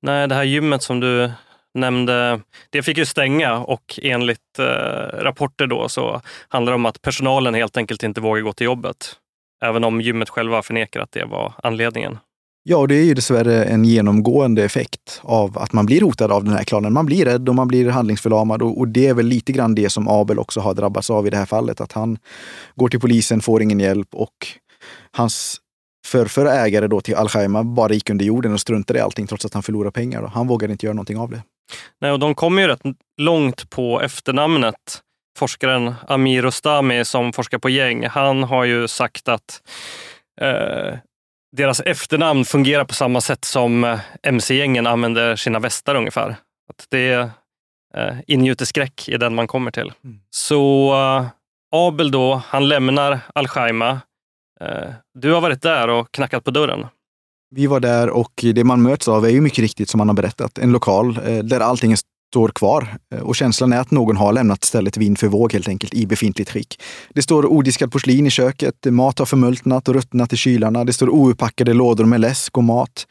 Nej, 0.02 0.28
det 0.28 0.36
här 0.36 0.44
gymmet 0.44 0.84
som 0.84 1.00
du 1.00 1.32
nämnde, 1.74 2.42
det 2.70 2.84
fick 2.84 2.98
ju 2.98 3.06
stänga 3.06 3.58
och 3.58 4.00
enligt 4.02 4.60
eh, 4.60 4.66
rapporter 5.24 5.68
då 5.68 5.90
så 5.90 6.22
handlar 6.48 6.72
det 6.72 6.76
om 6.76 6.86
att 6.86 7.02
personalen 7.02 7.54
helt 7.54 7.78
enkelt 7.78 8.04
inte 8.04 8.22
vågar 8.22 8.42
gå 8.42 8.54
till 8.54 8.66
jobbet. 8.66 9.16
Även 9.66 9.84
om 9.84 10.02
gymmet 10.02 10.30
själva 10.30 10.62
förnekar 10.62 11.00
att 11.00 11.12
det 11.12 11.26
var 11.26 11.54
anledningen. 11.64 12.18
Ja, 12.66 12.78
och 12.78 12.88
det 12.88 12.96
är 12.96 13.04
ju 13.04 13.14
dessvärre 13.14 13.64
en 13.64 13.86
genomgående 13.86 14.64
effekt 14.64 15.22
av 15.24 15.58
att 15.58 15.74
man 15.74 15.86
blir 15.86 16.02
hotad 16.02 16.32
av 16.32 16.44
den 16.44 16.54
här 16.54 16.64
klanen. 16.64 16.94
Man 16.94 17.06
blir 17.06 17.26
rädd 17.26 17.50
och 17.50 17.56
man 17.56 17.68
blir 17.68 17.90
handlingsförlamad 17.90 18.62
och, 18.62 18.80
och 18.80 18.88
det 18.88 19.08
är 19.08 19.14
väl 19.14 19.26
lite 19.26 19.52
grann 19.52 19.76
det 19.76 19.90
som 19.90 20.08
Abel 20.08 20.40
också 20.40 20.60
har 20.60 20.74
drabbats 20.74 21.10
av 21.10 21.28
i 21.28 21.30
det 21.30 21.38
här 21.38 21.46
fallet. 21.46 21.82
Att 21.82 21.92
han 21.92 22.18
går 22.76 22.90
till 22.90 23.00
polisen, 23.00 23.42
får 23.42 23.62
ingen 23.62 23.80
hjälp 23.80 24.08
och 24.12 24.48
hans 25.12 25.58
förrförra 26.08 26.54
ägare 26.54 26.88
då 26.88 27.02
till 27.02 27.16
al-Khaima 27.16 27.64
bara 27.64 27.94
gick 27.94 28.10
under 28.10 28.26
jorden 28.26 28.54
och 28.54 28.60
struntade 28.60 29.00
i 29.00 29.02
allting 29.02 29.28
trots 29.28 29.46
att 29.46 29.54
han 29.54 29.64
förlorade 29.64 29.92
pengar. 29.92 30.22
Då. 30.22 30.28
Han 30.28 30.48
vågade 30.48 30.74
inte 30.74 30.86
göra 30.86 30.94
någonting 30.94 31.18
av 31.18 31.30
det. 31.30 31.44
Nej, 32.02 32.12
och 32.12 32.20
de 32.20 32.36
kommer 32.36 32.62
ju 32.62 32.68
rätt 32.68 32.82
långt 33.18 33.70
på 33.70 34.02
efternamnet 34.02 35.04
forskaren 35.38 35.94
Amir 36.08 36.42
Rostami 36.42 37.06
som 37.06 37.34
forskar 37.34 37.58
på 37.58 37.70
gäng, 37.70 38.06
han 38.08 38.44
har 38.44 38.64
ju 38.64 38.88
sagt 38.88 39.28
att 39.28 39.62
eh, 40.42 40.98
deras 41.54 41.80
efternamn 41.80 42.46
fungerar 42.46 42.86
på 42.86 42.94
samma 42.94 43.22
sätt 43.22 43.46
som 43.46 43.84
eh, 43.84 44.00
mc-gängen 44.24 44.88
använder 44.88 45.36
sina 45.36 45.60
västar 45.60 45.96
ungefär. 45.96 46.36
Att 46.70 46.86
det 46.90 47.30
eh, 47.96 48.16
ingjuter 48.28 48.66
skräck 48.66 49.10
i 49.10 49.18
den 49.18 49.36
man 49.36 49.48
kommer 49.48 49.72
till. 49.72 49.92
Mm. 50.04 50.20
Så 50.30 50.94
eh, 50.94 51.26
Abel 51.72 52.12
då, 52.12 52.42
han 52.46 52.68
lämnar 52.68 53.20
Al-Shaima. 53.36 54.02
Eh, 54.62 54.90
du 55.14 55.32
har 55.32 55.42
varit 55.42 55.62
där 55.62 55.88
och 55.88 56.12
knackat 56.12 56.44
på 56.44 56.52
dörren. 56.52 56.86
Vi 57.56 57.68
var 57.68 57.80
där 57.80 58.10
och 58.10 58.32
det 58.54 58.64
man 58.64 58.82
möts 58.82 59.08
av 59.08 59.26
är 59.26 59.30
ju 59.30 59.42
mycket 59.42 59.60
riktigt 59.60 59.90
som 59.90 59.98
man 59.98 60.08
har 60.08 60.16
berättat, 60.16 60.58
en 60.58 60.72
lokal 60.72 61.14
där 61.44 61.60
allting 61.60 61.96
står 62.34 62.50
kvar. 62.50 62.88
Eh, 63.16 63.22
och 63.22 63.36
känslan 63.36 63.74
är 63.74 63.80
att 63.80 63.92
någon 63.92 64.18
har 64.18 64.34
lämnat 64.34 64.64
stället 64.64 64.98
vind 64.98 65.20
för 65.20 65.28
våg 65.28 65.54
helt 65.54 65.68
enkelt 65.68 65.94
i 65.94 66.06
befintligt 66.06 66.52
skick. 66.52 66.82
Det 67.14 67.22
står 67.22 67.46
odiskad 67.46 67.92
porslin 67.92 68.28
i 68.28 68.30
köket, 68.30 68.76
mat 68.86 69.20
har 69.20 69.26
förmultnat 69.26 69.88
och 69.88 69.96
ruttnat 69.96 70.34
i 70.34 70.38
kylarna. 70.38 70.84
Det 70.84 70.94
står 70.94 71.10
ouppackade 71.10 71.74
lådor 71.74 72.06
med 72.06 72.22
läsk 72.22 72.58
och 72.58 72.64
mat. 72.64 73.08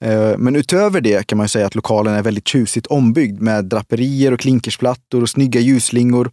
Eh, 0.00 0.38
men 0.38 0.56
utöver 0.56 1.00
det 1.00 1.26
kan 1.26 1.38
man 1.38 1.48
säga 1.48 1.66
att 1.66 1.74
lokalen 1.74 2.14
är 2.14 2.22
väldigt 2.22 2.48
tjusigt 2.48 2.86
ombyggd 2.86 3.40
med 3.40 3.64
draperier 3.64 4.32
och 4.32 4.40
klinkersplattor 4.40 5.22
och 5.22 5.28
snygga 5.28 5.60
ljusslingor. 5.60 6.30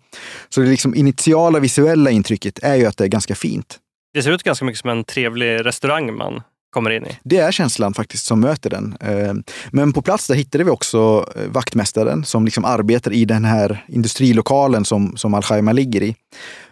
Så 0.49 0.61
det 0.61 0.67
liksom 0.67 0.95
initiala 0.95 1.59
visuella 1.59 2.11
intrycket 2.11 2.59
är 2.63 2.75
ju 2.75 2.85
att 2.85 2.97
det 2.97 3.03
är 3.03 3.07
ganska 3.07 3.35
fint. 3.35 3.79
Det 4.13 4.23
ser 4.23 4.31
ut 4.31 4.43
ganska 4.43 4.65
mycket 4.65 4.79
som 4.79 4.89
en 4.89 5.03
trevlig 5.03 5.65
restaurang 5.65 6.13
man 6.13 6.41
kommer 6.75 6.91
in 6.91 7.05
i. 7.05 7.17
Det 7.23 7.37
är 7.37 7.51
känslan 7.51 7.93
faktiskt 7.93 8.25
som 8.25 8.39
möter 8.39 8.69
den. 8.69 8.97
Ehm, 8.99 9.43
men 9.71 9.93
på 9.93 10.01
plats 10.01 10.27
där 10.27 10.35
hittade 10.35 10.63
vi 10.63 10.69
också 10.69 11.25
eh, 11.35 11.47
vaktmästaren 11.47 12.25
som 12.25 12.45
liksom 12.45 12.65
arbetar 12.65 13.13
i 13.13 13.25
den 13.25 13.45
här 13.45 13.85
industrilokalen 13.87 14.85
som, 14.85 15.17
som 15.17 15.33
al-Khaima 15.33 15.71
ligger 15.71 16.03
i. 16.03 16.15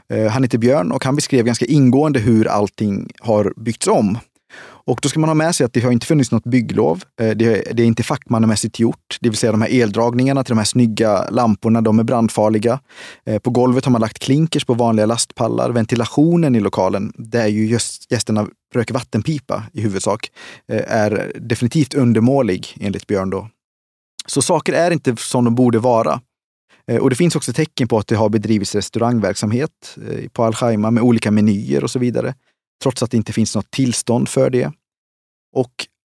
Eh, 0.09 0.27
han 0.27 0.43
heter 0.43 0.57
Björn 0.57 0.91
och 0.91 1.05
han 1.05 1.15
beskrev 1.15 1.45
ganska 1.45 1.65
ingående 1.65 2.19
hur 2.19 2.47
allting 2.47 3.11
har 3.19 3.53
byggts 3.55 3.87
om. 3.87 4.17
Och 4.85 4.99
då 5.01 5.09
ska 5.09 5.19
man 5.19 5.29
ha 5.29 5.33
med 5.33 5.55
sig 5.55 5.65
att 5.65 5.73
det 5.73 5.81
har 5.81 5.91
inte 5.91 6.05
funnits 6.05 6.31
något 6.31 6.43
bygglov. 6.43 7.03
Eh, 7.21 7.29
det 7.29 7.79
är, 7.79 7.81
inte 7.81 8.03
fackmannamässigt 8.03 8.79
gjort, 8.79 9.17
det 9.21 9.29
vill 9.29 9.37
säga 9.37 9.51
de 9.51 9.61
här 9.61 9.81
eldragningarna 9.81 10.43
till 10.43 10.51
de 10.51 10.57
här 10.57 10.65
snygga 10.65 11.29
lamporna, 11.29 11.81
de 11.81 11.99
är 11.99 12.03
brandfarliga. 12.03 12.79
Eh, 13.25 13.39
på 13.39 13.49
golvet 13.49 13.85
har 13.85 13.91
man 13.91 14.01
lagt 14.01 14.19
klinkers 14.19 14.65
på 14.65 14.73
vanliga 14.73 15.05
lastpallar. 15.05 15.69
Ventilationen 15.69 16.55
i 16.55 16.59
lokalen, 16.59 17.13
där 17.15 17.47
ju 17.47 17.65
just 17.65 18.11
gästerna 18.11 18.47
röker 18.73 18.93
vattenpipa 18.93 19.63
i 19.73 19.81
huvudsak, 19.81 20.29
eh, 20.67 20.93
är 20.93 21.31
definitivt 21.35 21.93
undermålig 21.93 22.77
enligt 22.79 23.07
Björn. 23.07 23.29
Då. 23.29 23.49
Så 24.25 24.41
saker 24.41 24.73
är 24.73 24.91
inte 24.91 25.15
som 25.15 25.45
de 25.45 25.55
borde 25.55 25.79
vara. 25.79 26.21
Och 27.01 27.09
det 27.09 27.15
finns 27.15 27.35
också 27.35 27.53
tecken 27.53 27.87
på 27.87 27.97
att 27.97 28.07
det 28.07 28.15
har 28.15 28.29
bedrivits 28.29 28.75
restaurangverksamhet 28.75 29.97
på 30.31 30.43
al-Khaima 30.43 30.91
med 30.91 31.03
olika 31.03 31.31
menyer 31.31 31.83
och 31.83 31.91
så 31.91 31.99
vidare 31.99 32.33
trots 32.83 33.03
att 33.03 33.11
det 33.11 33.17
inte 33.17 33.33
finns 33.33 33.55
något 33.55 33.71
tillstånd 33.71 34.29
för 34.29 34.49
det. 34.49 34.71
Och 35.55 35.71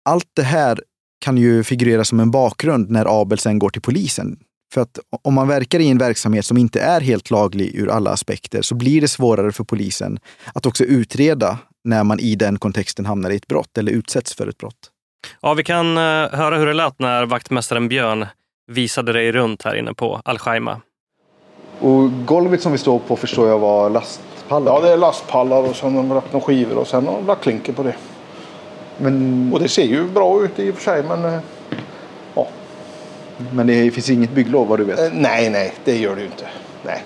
allt 0.10 0.30
det 0.36 0.44
här 0.44 0.80
kan 1.25 1.38
ju 1.38 1.63
figurera 1.63 2.04
som 2.04 2.20
en 2.20 2.32
bakgrund 2.32 2.89
när 2.89 3.22
Abel 3.22 3.39
sen 3.39 3.60
går 3.60 3.70
till 3.70 3.82
polisen. 3.82 4.39
För 4.74 4.82
att 4.82 5.00
om 5.22 5.34
man 5.34 5.48
verkar 5.48 5.80
i 5.80 5.89
en 5.89 5.98
verksamhet 5.98 6.46
som 6.46 6.58
inte 6.58 6.82
är 6.82 7.01
helt 7.01 7.32
laglig 7.32 7.75
ur 7.75 7.89
alla 7.89 8.12
aspekter 8.12 8.62
så 8.62 8.75
blir 8.75 9.01
det 9.01 9.08
svårare 9.08 9.51
för 9.51 9.63
polisen 9.63 10.20
att 10.54 10.66
också 10.66 10.84
utreda 10.84 11.58
när 11.84 12.04
man 12.04 12.20
i 12.20 12.36
den 12.36 12.60
kontexten 12.60 13.06
hamnar 13.06 13.30
i 13.30 13.36
ett 13.36 13.48
brott 13.48 13.78
eller 13.78 13.92
utsätts 13.92 14.34
för 14.34 14.48
ett 14.48 14.58
brott. 14.58 14.92
Ja, 15.42 15.54
vi 15.54 15.63
kan 15.63 15.98
uh, 15.98 16.30
höra 16.36 16.58
hur 16.58 16.66
det 16.66 16.74
lät 16.74 17.00
när 17.00 17.25
vaktmästaren 17.25 17.89
Björn 17.89 18.25
visade 18.72 19.13
dig 19.13 19.32
runt 19.32 19.63
här 19.63 19.75
inne 19.75 19.94
på 19.94 20.22
Al-Shaima. 20.25 20.82
Och 21.80 22.25
golvet 22.25 22.62
som 22.62 22.72
vi 22.72 22.78
står 22.78 23.00
på 23.00 23.16
förstår 23.16 23.48
jag 23.48 23.60
var 23.60 23.89
last 23.89 24.22
lastpallar? 24.50 24.74
Ja, 24.74 24.79
det 24.82 24.94
är 24.94 24.98
lastpallar 24.98 25.70
och 25.70 25.75
sen 25.75 25.96
har 25.96 26.03
de 26.03 26.13
lagt 26.13 26.34
några 26.34 26.46
skivor 26.46 26.77
och 26.77 26.88
sen 26.88 27.08
har 27.08 27.13
de 27.13 27.27
lagt 27.27 27.44
klinker 27.44 27.74
på 27.74 27.84
det. 27.84 27.96
Men... 28.98 29.50
Och 29.53 29.60
det 29.60 29.70
ser 29.70 29.84
ju 29.84 30.03
bra 30.03 30.44
ut 30.44 30.60
i 30.60 30.72
och 30.72 30.75
för 30.75 30.82
sig 30.82 31.03
men 31.03 31.25
eh, 31.25 31.39
ja. 32.36 32.48
Men 33.51 33.68
det 33.68 33.91
finns 33.91 34.10
inget 34.10 34.32
bygglov 34.32 34.68
vad 34.68 34.79
du 34.79 34.84
vet? 34.84 35.00
Eh, 35.00 35.10
nej, 35.13 35.50
nej, 35.50 35.74
det 35.84 35.98
gör 35.98 36.15
det 36.15 36.22
ju 36.22 36.27
inte. 36.27 36.48
Nej. 36.84 37.03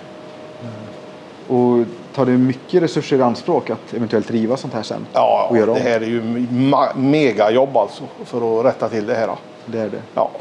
Och 1.48 1.86
tar 2.16 2.26
det 2.26 2.32
mycket 2.32 2.84
resurser 2.84 3.18
i 3.18 3.22
anspråk 3.22 3.70
att 3.70 3.94
eventuellt 3.94 4.32
riva 4.32 4.58
sånt 4.58 4.74
här 4.74 4.84
sen? 4.84 5.06
Ja, 5.14 5.48
och 5.50 5.58
göra 5.58 5.74
det 5.74 5.80
här 5.80 6.02
är 6.02 6.06
ju 6.06 6.48
megajobb 6.96 7.78
alltså 7.78 8.04
för 8.26 8.60
att 8.60 8.66
rätta 8.66 8.90
till 8.90 9.06
det 9.06 9.16
här. 9.16 9.30
Det 9.66 9.80
är 9.80 9.90
det? 9.90 10.02
Ja. 10.14 10.32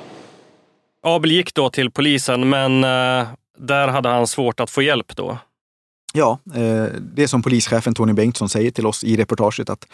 Abel 1.06 1.32
gick 1.32 1.54
då 1.54 1.70
till 1.70 1.90
polisen 1.90 2.48
men 2.48 2.84
eh, 2.84 3.26
där 3.58 3.88
hade 3.88 4.08
han 4.08 4.26
svårt 4.26 4.60
att 4.60 4.70
få 4.70 4.82
hjälp 4.82 5.16
då. 5.16 5.38
Ja, 6.12 6.38
eh, 6.54 6.86
det 7.14 7.22
är 7.22 7.26
som 7.26 7.42
polischefen 7.42 7.94
Tony 7.94 8.12
Bengtsson 8.12 8.48
säger 8.48 8.70
till 8.70 8.86
oss 8.86 9.04
i 9.04 9.16
reportaget 9.16 9.70
att 9.70 9.86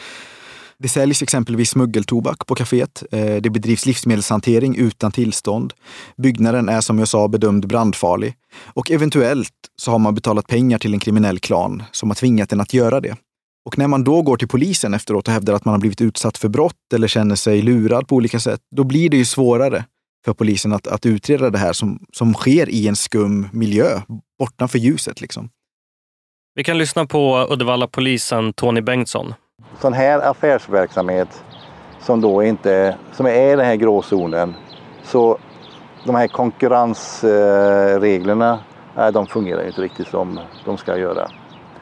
det 0.78 0.88
säljs 0.88 1.22
exempelvis 1.22 1.70
smuggeltobak 1.70 2.46
på 2.46 2.54
kaféet. 2.54 3.04
Eh, 3.10 3.36
det 3.36 3.50
bedrivs 3.50 3.86
livsmedelshantering 3.86 4.76
utan 4.76 5.12
tillstånd. 5.12 5.72
Byggnaden 6.16 6.68
är 6.68 6.80
som 6.80 6.98
jag 6.98 7.08
sa 7.08 7.28
bedömd 7.28 7.68
brandfarlig. 7.68 8.34
Och 8.64 8.90
eventuellt 8.90 9.54
så 9.76 9.90
har 9.90 9.98
man 9.98 10.14
betalat 10.14 10.46
pengar 10.46 10.78
till 10.78 10.94
en 10.94 11.00
kriminell 11.00 11.38
klan 11.38 11.82
som 11.92 12.10
har 12.10 12.14
tvingat 12.14 12.50
den 12.50 12.60
att 12.60 12.74
göra 12.74 13.00
det. 13.00 13.16
Och 13.64 13.78
när 13.78 13.88
man 13.88 14.04
då 14.04 14.22
går 14.22 14.36
till 14.36 14.48
polisen 14.48 14.94
efteråt 14.94 15.28
och 15.28 15.34
hävdar 15.34 15.54
att 15.54 15.64
man 15.64 15.72
har 15.72 15.80
blivit 15.80 16.00
utsatt 16.00 16.38
för 16.38 16.48
brott 16.48 16.92
eller 16.94 17.08
känner 17.08 17.36
sig 17.36 17.62
lurad 17.62 18.08
på 18.08 18.16
olika 18.16 18.40
sätt, 18.40 18.60
då 18.76 18.84
blir 18.84 19.10
det 19.10 19.16
ju 19.16 19.24
svårare 19.24 19.84
för 20.24 20.34
polisen 20.34 20.72
att, 20.72 20.86
att 20.86 21.06
utreda 21.06 21.50
det 21.50 21.58
här 21.58 21.72
som, 21.72 22.06
som 22.12 22.34
sker 22.34 22.68
i 22.68 22.88
en 22.88 22.96
skum 22.96 23.48
miljö, 23.52 24.00
bortanför 24.38 24.78
ljuset. 24.78 25.20
Liksom. 25.20 25.48
Vi 26.58 26.64
kan 26.64 26.78
lyssna 26.78 27.06
på 27.06 27.46
Uddevalla-polisen 27.50 28.52
Tony 28.52 28.80
Bengtsson. 28.80 29.34
Sån 29.80 29.92
här 29.92 30.30
affärsverksamhet 30.30 31.44
som 32.00 32.20
då 32.20 32.42
inte, 32.42 32.96
som 33.12 33.26
är 33.26 33.52
i 33.52 33.56
den 33.56 33.66
här 33.66 33.76
gråzonen, 33.76 34.54
så 35.02 35.38
de 36.04 36.14
här 36.14 36.28
konkurrensreglerna, 36.28 38.58
eh, 38.96 39.08
de 39.08 39.26
fungerar 39.26 39.66
inte 39.66 39.80
riktigt 39.80 40.08
som 40.08 40.40
de 40.64 40.78
ska 40.78 40.98
göra. 40.98 41.28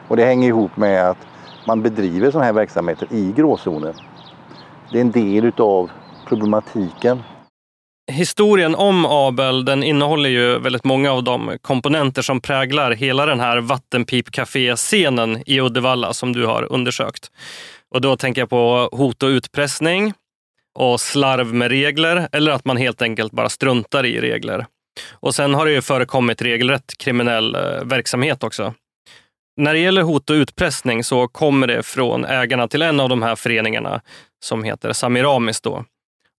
Och 0.07 0.17
det 0.17 0.25
hänger 0.25 0.47
ihop 0.47 0.77
med 0.77 1.09
att 1.09 1.27
man 1.67 1.81
bedriver 1.81 2.31
sådana 2.31 2.45
här 2.45 2.53
verksamheter 2.53 3.07
i 3.11 3.33
gråzonen. 3.35 3.93
Det 4.91 4.97
är 4.97 5.01
en 5.01 5.11
del 5.11 5.45
utav 5.45 5.91
problematiken 6.27 7.23
historien 8.11 8.75
om 8.75 9.05
Abel 9.05 9.65
den 9.65 9.83
innehåller 9.83 10.29
ju 10.29 10.59
väldigt 10.59 10.83
många 10.83 11.11
av 11.11 11.23
de 11.23 11.57
komponenter 11.61 12.21
som 12.21 12.41
präglar 12.41 12.91
hela 12.91 13.25
den 13.25 13.39
här 13.39 13.57
vattenpipcafé-scenen 13.57 15.43
i 15.45 15.61
Uddevalla 15.61 16.13
som 16.13 16.33
du 16.33 16.45
har 16.45 16.71
undersökt. 16.71 17.31
Och 17.91 18.01
då 18.01 18.17
tänker 18.17 18.41
jag 18.41 18.49
på 18.49 18.89
hot 18.91 19.23
och 19.23 19.27
utpressning 19.27 20.13
och 20.75 21.01
slarv 21.01 21.53
med 21.53 21.71
regler 21.71 22.29
eller 22.31 22.51
att 22.51 22.65
man 22.65 22.77
helt 22.77 23.01
enkelt 23.01 23.31
bara 23.31 23.49
struntar 23.49 24.05
i 24.05 24.21
regler. 24.21 24.65
Och 25.11 25.35
sen 25.35 25.53
har 25.53 25.65
det 25.65 25.71
ju 25.71 25.81
förekommit 25.81 26.41
regelrätt 26.41 26.97
kriminell 26.97 27.55
eh, 27.55 27.61
verksamhet 27.83 28.43
också. 28.43 28.73
När 29.57 29.73
det 29.73 29.79
gäller 29.79 30.01
hot 30.01 30.29
och 30.29 30.33
utpressning 30.33 31.03
så 31.03 31.27
kommer 31.27 31.67
det 31.67 31.83
från 31.83 32.25
ägarna 32.25 32.67
till 32.67 32.81
en 32.81 32.99
av 32.99 33.09
de 33.09 33.21
här 33.21 33.35
föreningarna 33.35 34.01
som 34.43 34.63
heter 34.63 34.93
Samiramis. 34.93 35.61
Då. 35.61 35.85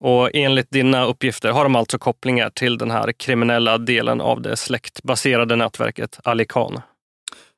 Och 0.00 0.30
enligt 0.34 0.70
dina 0.70 1.04
uppgifter 1.04 1.50
har 1.50 1.64
de 1.64 1.76
alltså 1.76 1.98
kopplingar 1.98 2.50
till 2.50 2.78
den 2.78 2.90
här 2.90 3.12
kriminella 3.12 3.78
delen 3.78 4.20
av 4.20 4.42
det 4.42 4.56
släktbaserade 4.56 5.56
nätverket 5.56 6.20
Alican. 6.24 6.80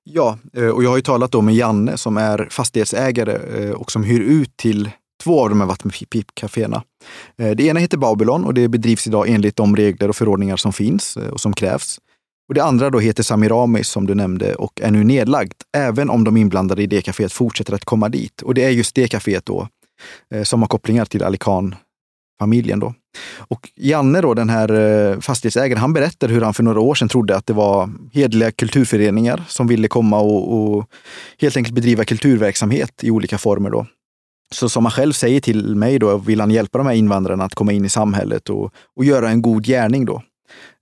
Ja, 0.05 0.39
eh, 0.57 0.69
och 0.69 0.85
jag 0.85 0.91
har 0.91 0.97
ju 0.97 1.03
talat 1.03 1.33
då 1.33 1.41
med 1.41 1.55
Janne 1.55 1.97
som 1.97 2.17
är 2.17 2.49
fastighetsägare 2.51 3.65
eh, 3.65 3.71
och 3.71 3.93
som 3.93 4.05
hyr 4.05 4.21
ut 4.21 4.57
till 4.57 4.91
två 5.23 5.43
av 5.43 5.49
de 5.49 5.61
här 5.61 5.69
vattenpipkaféerna. 5.69 6.83
Eh, 7.39 7.51
det 7.51 7.63
ena 7.63 7.81
heter 7.81 7.99
Babylon 7.99 8.45
och 8.45 8.55
det 8.55 8.69
bedrivs 8.69 9.07
idag 9.07 9.29
enligt 9.29 9.57
de 9.57 9.77
regler 9.77 10.09
och 10.09 10.17
förordningar 10.17 10.57
som 10.57 10.73
finns 10.73 11.17
och 11.17 11.41
som 11.41 11.53
krävs. 11.53 11.99
Och 12.49 12.55
det 12.55 12.65
andra 12.65 12.91
då 12.91 12.99
heter 12.99 13.23
Samiramis 13.23 13.89
som 13.89 14.07
du 14.07 14.15
nämnde 14.15 14.55
och 14.55 14.81
är 14.81 14.91
nu 14.91 15.05
nedlagt, 15.05 15.57
även 15.77 16.11
om 16.11 16.25
de 16.25 16.37
inblandade 16.37 16.83
i 16.83 16.87
det 16.87 17.01
kaféet 17.01 17.33
fortsätter 17.33 17.75
att 17.75 17.85
komma 17.85 18.09
dit. 18.09 18.43
Och 18.43 18.55
det 18.55 18.65
är 18.65 18.71
just 18.71 18.95
det 18.95 19.07
kaféet 19.07 19.47
då 19.47 19.69
som 20.45 20.61
har 20.63 20.69
kopplingar 20.69 21.05
till 21.05 21.23
Alikan 21.23 21.75
familjen. 22.41 22.81
Då. 22.81 22.95
Och 23.39 23.71
Janne, 23.77 24.21
då, 24.21 24.35
den 24.35 24.51
här 24.51 24.73
eh, 24.73 25.21
fastighetsägaren, 25.21 25.81
han 25.81 25.93
berättar 25.93 26.29
hur 26.29 26.41
han 26.41 26.55
för 26.55 26.63
några 26.63 26.81
år 26.81 26.95
sedan 26.95 27.09
trodde 27.09 27.37
att 27.37 27.47
det 27.47 27.53
var 27.53 27.91
hedliga 28.13 28.51
kulturföreningar 28.51 29.45
som 29.49 29.67
ville 29.67 29.89
komma 29.89 30.21
och, 30.21 30.55
och 30.55 30.87
helt 31.41 31.57
enkelt 31.57 31.75
bedriva 31.75 32.05
kulturverksamhet 32.05 33.05
i 33.05 33.11
olika 33.11 33.39
former. 33.39 33.71
Då. 33.71 33.87
Så 34.55 34.69
som 34.69 34.85
han 34.85 34.93
själv 34.93 35.13
säger 35.13 35.41
till 35.41 35.77
mig 35.77 35.99
då 35.99 36.17
vill 36.17 36.41
han 36.41 36.51
hjälpa 36.51 36.79
de 36.79 36.87
här 36.87 36.95
invandrarna 36.95 37.45
att 37.45 37.55
komma 37.55 37.73
in 37.73 37.85
i 37.85 37.89
samhället 37.89 38.51
och, 38.51 38.73
och 38.97 39.05
göra 39.05 39.31
en 39.31 39.43
god 39.43 39.65
gärning. 39.65 40.05
då. 40.05 40.23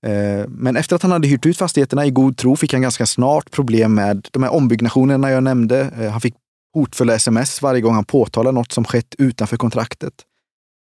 Eh, 0.06 0.48
men 0.48 0.76
efter 0.76 0.96
att 0.96 1.02
han 1.02 1.12
hade 1.12 1.28
hyrt 1.28 1.46
ut 1.46 1.56
fastigheterna 1.56 2.06
i 2.06 2.10
god 2.10 2.36
tro 2.36 2.56
fick 2.56 2.72
han 2.72 2.82
ganska 2.82 3.06
snart 3.06 3.50
problem 3.50 3.94
med 3.94 4.28
de 4.32 4.42
här 4.42 4.52
ombyggnationerna 4.52 5.30
jag 5.30 5.42
nämnde. 5.42 5.90
Eh, 6.00 6.10
han 6.10 6.20
fick 6.20 6.34
hotfulla 6.74 7.14
sms 7.14 7.62
varje 7.62 7.80
gång 7.80 7.94
han 7.94 8.04
påtalade 8.04 8.54
något 8.54 8.72
som 8.72 8.84
skett 8.84 9.14
utanför 9.18 9.56
kontraktet. 9.56 10.14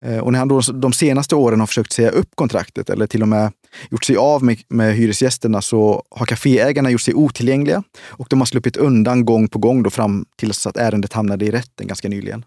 Eh, 0.05 0.17
och 0.17 0.31
när 0.31 0.39
han 0.39 0.47
då 0.47 0.61
de 0.61 0.93
senaste 0.93 1.35
åren 1.35 1.59
har 1.59 1.67
försökt 1.67 1.91
säga 1.91 2.09
upp 2.09 2.29
kontraktet 2.35 2.89
eller 2.89 3.07
till 3.07 3.21
och 3.21 3.27
med 3.27 3.51
gjort 3.91 4.03
sig 4.03 4.17
av 4.17 4.43
med, 4.43 4.57
med 4.67 4.95
hyresgästerna 4.95 5.61
så 5.61 6.03
har 6.09 6.25
kaféägarna 6.25 6.91
gjort 6.91 7.01
sig 7.01 7.13
otillgängliga 7.13 7.83
och 8.05 8.27
de 8.29 8.41
har 8.41 8.45
sluppit 8.45 8.77
undan 8.77 9.25
gång 9.25 9.47
på 9.47 9.59
gång 9.59 9.83
då 9.83 9.89
fram 9.89 10.25
tills 10.37 10.67
att 10.67 10.77
ärendet 10.77 11.13
hamnade 11.13 11.45
i 11.45 11.51
rätten 11.51 11.87
ganska 11.87 12.09
nyligen. 12.09 12.45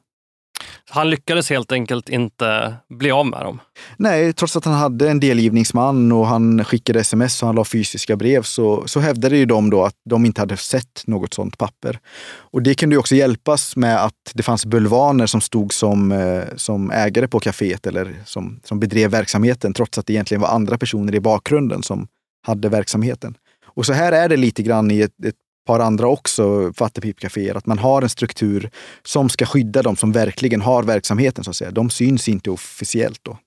Han 0.91 1.11
lyckades 1.11 1.51
helt 1.51 1.73
enkelt 1.73 2.09
inte 2.09 2.75
bli 2.89 3.11
av 3.11 3.27
med 3.27 3.41
dem. 3.41 3.61
Nej, 3.97 4.33
trots 4.33 4.57
att 4.57 4.65
han 4.65 4.75
hade 4.75 5.11
en 5.11 5.21
delgivningsman 5.21 6.13
och 6.13 6.27
han 6.27 6.65
skickade 6.65 7.01
sms 7.01 7.43
och 7.43 7.47
han 7.47 7.55
la 7.57 7.65
fysiska 7.65 8.17
brev 8.17 8.43
så, 8.43 8.87
så 8.87 9.01
hävdade 9.01 9.37
ju 9.37 9.45
de 9.45 9.71
då 9.71 9.85
att 9.85 9.95
de 10.05 10.27
inte 10.27 10.41
hade 10.41 10.57
sett 10.57 11.03
något 11.07 11.35
sådant 11.35 11.59
papper. 11.59 11.99
Och 12.29 12.63
det 12.63 12.75
kunde 12.75 12.95
ju 12.95 12.99
också 12.99 13.15
hjälpas 13.15 13.77
med 13.77 14.05
att 14.05 14.33
det 14.35 14.43
fanns 14.43 14.67
bulvaner 14.67 15.27
som 15.27 15.41
stod 15.41 15.73
som, 15.73 16.13
eh, 16.13 16.45
som 16.57 16.91
ägare 16.91 17.29
på 17.29 17.41
kaféet 17.41 17.87
eller 17.87 18.23
som, 18.25 18.61
som 18.65 18.81
bedrev 18.81 19.11
verksamheten 19.11 19.75
trots 19.75 19.99
att 19.99 20.07
det 20.07 20.13
egentligen 20.13 20.41
var 20.41 20.49
andra 20.49 20.79
personer 20.79 21.15
i 21.15 21.21
bakgrunden 21.21 21.83
som 21.83 22.07
hade 22.47 22.69
verksamheten. 22.69 23.35
Och 23.65 23.87
så 23.87 23.93
här 23.93 24.13
är 24.13 24.29
det 24.29 24.37
lite 24.37 24.63
grann 24.63 24.91
i 24.91 25.01
ett, 25.01 25.25
ett 25.25 25.35
har 25.69 25.81
andra 25.81 26.09
också 26.09 26.73
fattigpipcaféer, 26.73 27.55
att 27.55 27.67
man 27.67 27.79
har 27.79 28.03
en 28.03 28.09
struktur 28.09 28.71
som 29.03 29.29
ska 29.29 29.47
skydda 29.47 29.83
de 29.83 29.97
som 29.97 30.13
verkligen 30.13 30.61
har 30.61 30.83
verksamheten. 30.83 31.45
så 31.45 31.51
att 31.51 31.57
säga. 31.57 31.71
De 31.71 31.91
syns 31.91 32.29
inte 32.29 32.51
officiellt 32.51 33.21
då. 33.23 33.39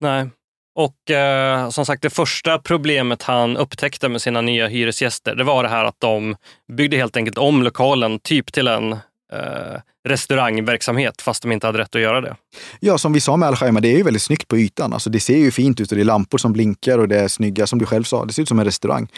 Nej. 0.00 0.28
Och 0.74 1.10
eh, 1.10 1.70
som 1.70 1.86
sagt, 1.86 2.02
det 2.02 2.10
första 2.10 2.58
problemet 2.58 3.22
han 3.22 3.56
upptäckte 3.56 4.08
med 4.08 4.22
sina 4.22 4.40
nya 4.40 4.68
hyresgäster, 4.68 5.34
det 5.34 5.44
var 5.44 5.62
det 5.62 5.68
här 5.68 5.84
att 5.84 6.00
de 6.00 6.36
byggde 6.72 6.96
helt 6.96 7.16
enkelt 7.16 7.38
om 7.38 7.62
lokalen 7.62 8.18
typ 8.18 8.52
till 8.52 8.68
en 8.68 8.96
eh, 9.32 9.80
restaurangverksamhet 10.08 11.22
fast 11.22 11.42
de 11.42 11.52
inte 11.52 11.66
hade 11.66 11.78
rätt 11.78 11.94
att 11.94 12.00
göra 12.00 12.20
det. 12.20 12.36
Ja, 12.80 12.98
som 12.98 13.12
vi 13.12 13.20
sa 13.20 13.36
med 13.36 13.48
Al 13.48 13.82
det 13.82 13.88
är 13.88 13.96
ju 13.96 14.02
väldigt 14.02 14.22
snyggt 14.22 14.48
på 14.48 14.56
ytan. 14.56 14.92
Alltså, 14.92 15.10
det 15.10 15.20
ser 15.20 15.36
ju 15.36 15.50
fint 15.50 15.80
ut 15.80 15.90
och 15.90 15.96
det 15.96 16.02
är 16.02 16.04
lampor 16.04 16.38
som 16.38 16.52
blinkar 16.52 16.98
och 16.98 17.08
det 17.08 17.20
är 17.20 17.28
snygga, 17.28 17.66
som 17.66 17.78
du 17.78 17.86
själv 17.86 18.04
sa, 18.04 18.24
det 18.24 18.32
ser 18.32 18.42
ut 18.42 18.48
som 18.48 18.58
en 18.58 18.64
restaurang. 18.64 19.08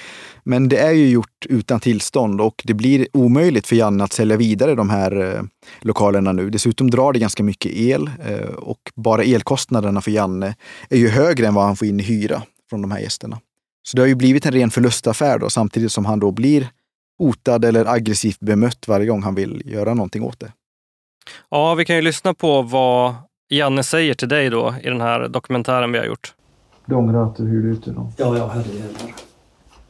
Men 0.44 0.68
det 0.68 0.78
är 0.78 0.90
ju 0.90 1.08
gjort 1.08 1.46
utan 1.48 1.80
tillstånd 1.80 2.40
och 2.40 2.62
det 2.64 2.74
blir 2.74 3.06
omöjligt 3.12 3.66
för 3.66 3.76
Janne 3.76 4.04
att 4.04 4.12
sälja 4.12 4.36
vidare 4.36 4.74
de 4.74 4.90
här 4.90 5.36
eh, 5.36 5.42
lokalerna 5.80 6.32
nu. 6.32 6.50
Dessutom 6.50 6.90
drar 6.90 7.12
det 7.12 7.18
ganska 7.18 7.42
mycket 7.42 7.72
el 7.72 8.10
eh, 8.26 8.54
och 8.54 8.80
bara 8.96 9.22
elkostnaderna 9.22 10.00
för 10.00 10.10
Janne 10.10 10.54
är 10.90 10.98
ju 10.98 11.08
högre 11.08 11.46
än 11.46 11.54
vad 11.54 11.64
han 11.64 11.76
får 11.76 11.88
in 11.88 12.00
i 12.00 12.02
hyra 12.02 12.42
från 12.70 12.82
de 12.82 12.90
här 12.90 13.00
gästerna. 13.00 13.40
Så 13.82 13.96
det 13.96 14.02
har 14.02 14.06
ju 14.06 14.14
blivit 14.14 14.46
en 14.46 14.52
ren 14.52 14.70
förlustaffär 14.70 15.38
då, 15.38 15.50
samtidigt 15.50 15.92
som 15.92 16.04
han 16.04 16.20
då 16.20 16.30
blir 16.30 16.68
hotad 17.20 17.64
eller 17.64 17.86
aggressivt 17.86 18.40
bemött 18.40 18.88
varje 18.88 19.06
gång 19.06 19.22
han 19.22 19.34
vill 19.34 19.62
göra 19.64 19.94
någonting 19.94 20.22
åt 20.22 20.40
det. 20.40 20.52
Ja, 21.50 21.74
vi 21.74 21.84
kan 21.84 21.96
ju 21.96 22.02
lyssna 22.02 22.34
på 22.34 22.62
vad 22.62 23.14
Janne 23.48 23.82
säger 23.82 24.14
till 24.14 24.28
dig 24.28 24.50
då 24.50 24.74
i 24.82 24.88
den 24.88 25.00
här 25.00 25.28
dokumentären 25.28 25.92
vi 25.92 25.98
har 25.98 26.06
gjort. 26.06 26.34
Du 26.86 26.94
ångrar 26.94 27.26
att 27.26 27.36
du 27.36 27.46
hyrde 27.46 27.68
ut 27.68 27.84
dem? 27.84 28.12
Ja, 28.16 28.36
ja 28.36 28.46
herrejävlar. 28.46 29.14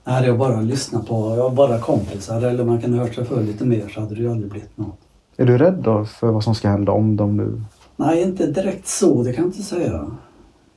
Hade 0.04 0.26
jag 0.26 0.38
bara 0.38 0.60
lyssnat 0.60 1.06
på, 1.06 1.36
jag 1.36 1.54
bara 1.54 1.78
kompisar 1.78 2.42
eller 2.42 2.64
man 2.64 2.80
kan 2.80 2.92
ha 2.92 3.00
hört 3.00 3.14
sig 3.14 3.24
för 3.24 3.42
lite 3.42 3.64
mer 3.64 3.88
så 3.88 4.00
hade 4.00 4.14
det 4.14 4.20
ju 4.20 4.30
aldrig 4.30 4.50
blivit 4.50 4.76
något. 4.76 4.98
Är 5.36 5.46
du 5.46 5.58
rädd 5.58 5.80
då 5.84 6.04
för 6.04 6.26
vad 6.26 6.44
som 6.44 6.54
ska 6.54 6.68
hända 6.68 6.92
om 6.92 7.16
dem 7.16 7.36
nu? 7.36 7.62
Nej, 7.96 8.22
inte 8.22 8.46
direkt 8.46 8.86
så, 8.86 9.22
det 9.22 9.32
kan 9.32 9.44
jag 9.44 9.48
inte 9.48 9.62
säga. 9.62 10.10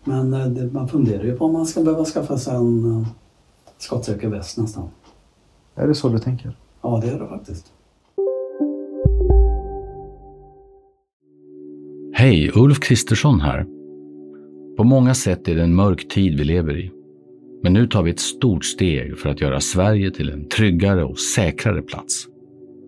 Men 0.03 0.33
eh, 0.33 0.47
det, 0.47 0.73
man 0.73 0.87
funderar 0.87 1.23
ju 1.23 1.37
på 1.37 1.45
om 1.45 1.53
man 1.53 1.65
ska 1.65 1.81
behöva 1.81 2.05
skaffa 2.05 2.37
sig 2.37 2.55
en 2.55 2.85
uh, 2.85 3.07
skottsäker 3.77 4.27
väst 4.27 4.57
nästan. 4.57 4.89
Är 5.75 5.87
det 5.87 5.95
så 5.95 6.09
du 6.09 6.19
tänker? 6.19 6.57
Ja, 6.81 6.99
det 7.03 7.09
är 7.09 7.19
det 7.19 7.27
faktiskt. 7.27 7.73
Hej, 12.13 12.51
Ulf 12.55 12.79
Kristersson 12.79 13.41
här. 13.41 13.65
På 14.77 14.83
många 14.83 15.13
sätt 15.13 15.47
är 15.47 15.55
det 15.55 15.63
en 15.63 15.75
mörk 15.75 16.07
tid 16.07 16.37
vi 16.37 16.43
lever 16.43 16.77
i. 16.77 16.91
Men 17.63 17.73
nu 17.73 17.87
tar 17.87 18.03
vi 18.03 18.11
ett 18.11 18.19
stort 18.19 18.65
steg 18.65 19.17
för 19.17 19.29
att 19.29 19.41
göra 19.41 19.59
Sverige 19.59 20.11
till 20.11 20.29
en 20.29 20.49
tryggare 20.49 21.03
och 21.03 21.19
säkrare 21.19 21.81
plats. 21.81 22.27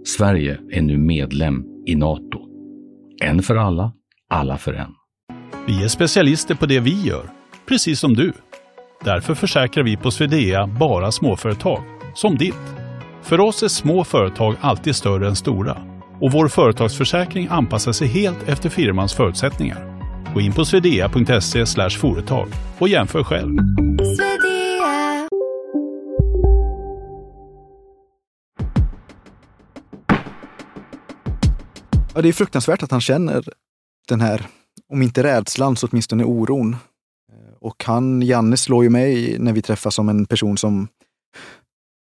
Sverige 0.05 0.59
är 0.71 0.81
nu 0.81 0.97
medlem 0.97 1.65
i 1.85 1.95
Nato. 1.95 2.39
En 3.23 3.41
för 3.41 3.55
alla, 3.55 3.93
alla 4.29 4.57
för 4.57 4.73
en. 4.73 4.91
Vi 5.67 5.83
är 5.83 5.87
specialister 5.87 6.55
på 6.55 6.65
det 6.65 6.79
vi 6.79 7.01
gör, 7.01 7.29
precis 7.65 7.99
som 7.99 8.13
du. 8.13 8.33
Därför 9.03 9.33
försäkrar 9.35 9.83
vi 9.83 9.97
på 9.97 10.11
Swedea 10.11 10.67
bara 10.67 11.11
småföretag, 11.11 11.83
som 12.15 12.37
ditt. 12.37 12.75
För 13.21 13.39
oss 13.39 13.63
är 13.63 13.67
små 13.67 14.03
företag 14.03 14.55
alltid 14.61 14.95
större 14.95 15.27
än 15.27 15.35
stora 15.35 15.77
och 16.21 16.31
vår 16.31 16.47
företagsförsäkring 16.47 17.47
anpassar 17.51 17.91
sig 17.91 18.07
helt 18.07 18.47
efter 18.47 18.69
firmans 18.69 19.13
förutsättningar. 19.13 19.95
Gå 20.33 20.41
in 20.41 20.53
på 20.53 20.65
swedea.se 20.65 21.89
företag 21.89 22.47
och 22.79 22.87
jämför 22.87 23.23
själv. 23.23 23.57
Ja, 32.15 32.21
det 32.21 32.27
är 32.27 32.33
fruktansvärt 32.33 32.83
att 32.83 32.91
han 32.91 33.01
känner 33.01 33.43
den 34.07 34.21
här, 34.21 34.45
om 34.89 35.01
inte 35.01 35.23
rädslan 35.23 35.75
så 35.75 35.87
åtminstone 35.87 36.23
oron. 36.23 36.75
Och 37.61 37.83
han, 37.83 38.21
Janne, 38.21 38.57
slår 38.57 38.83
ju 38.83 38.89
mig 38.89 39.39
när 39.39 39.53
vi 39.53 39.61
träffas 39.61 39.95
som 39.95 40.09
en 40.09 40.25
person 40.25 40.57
som 40.57 40.87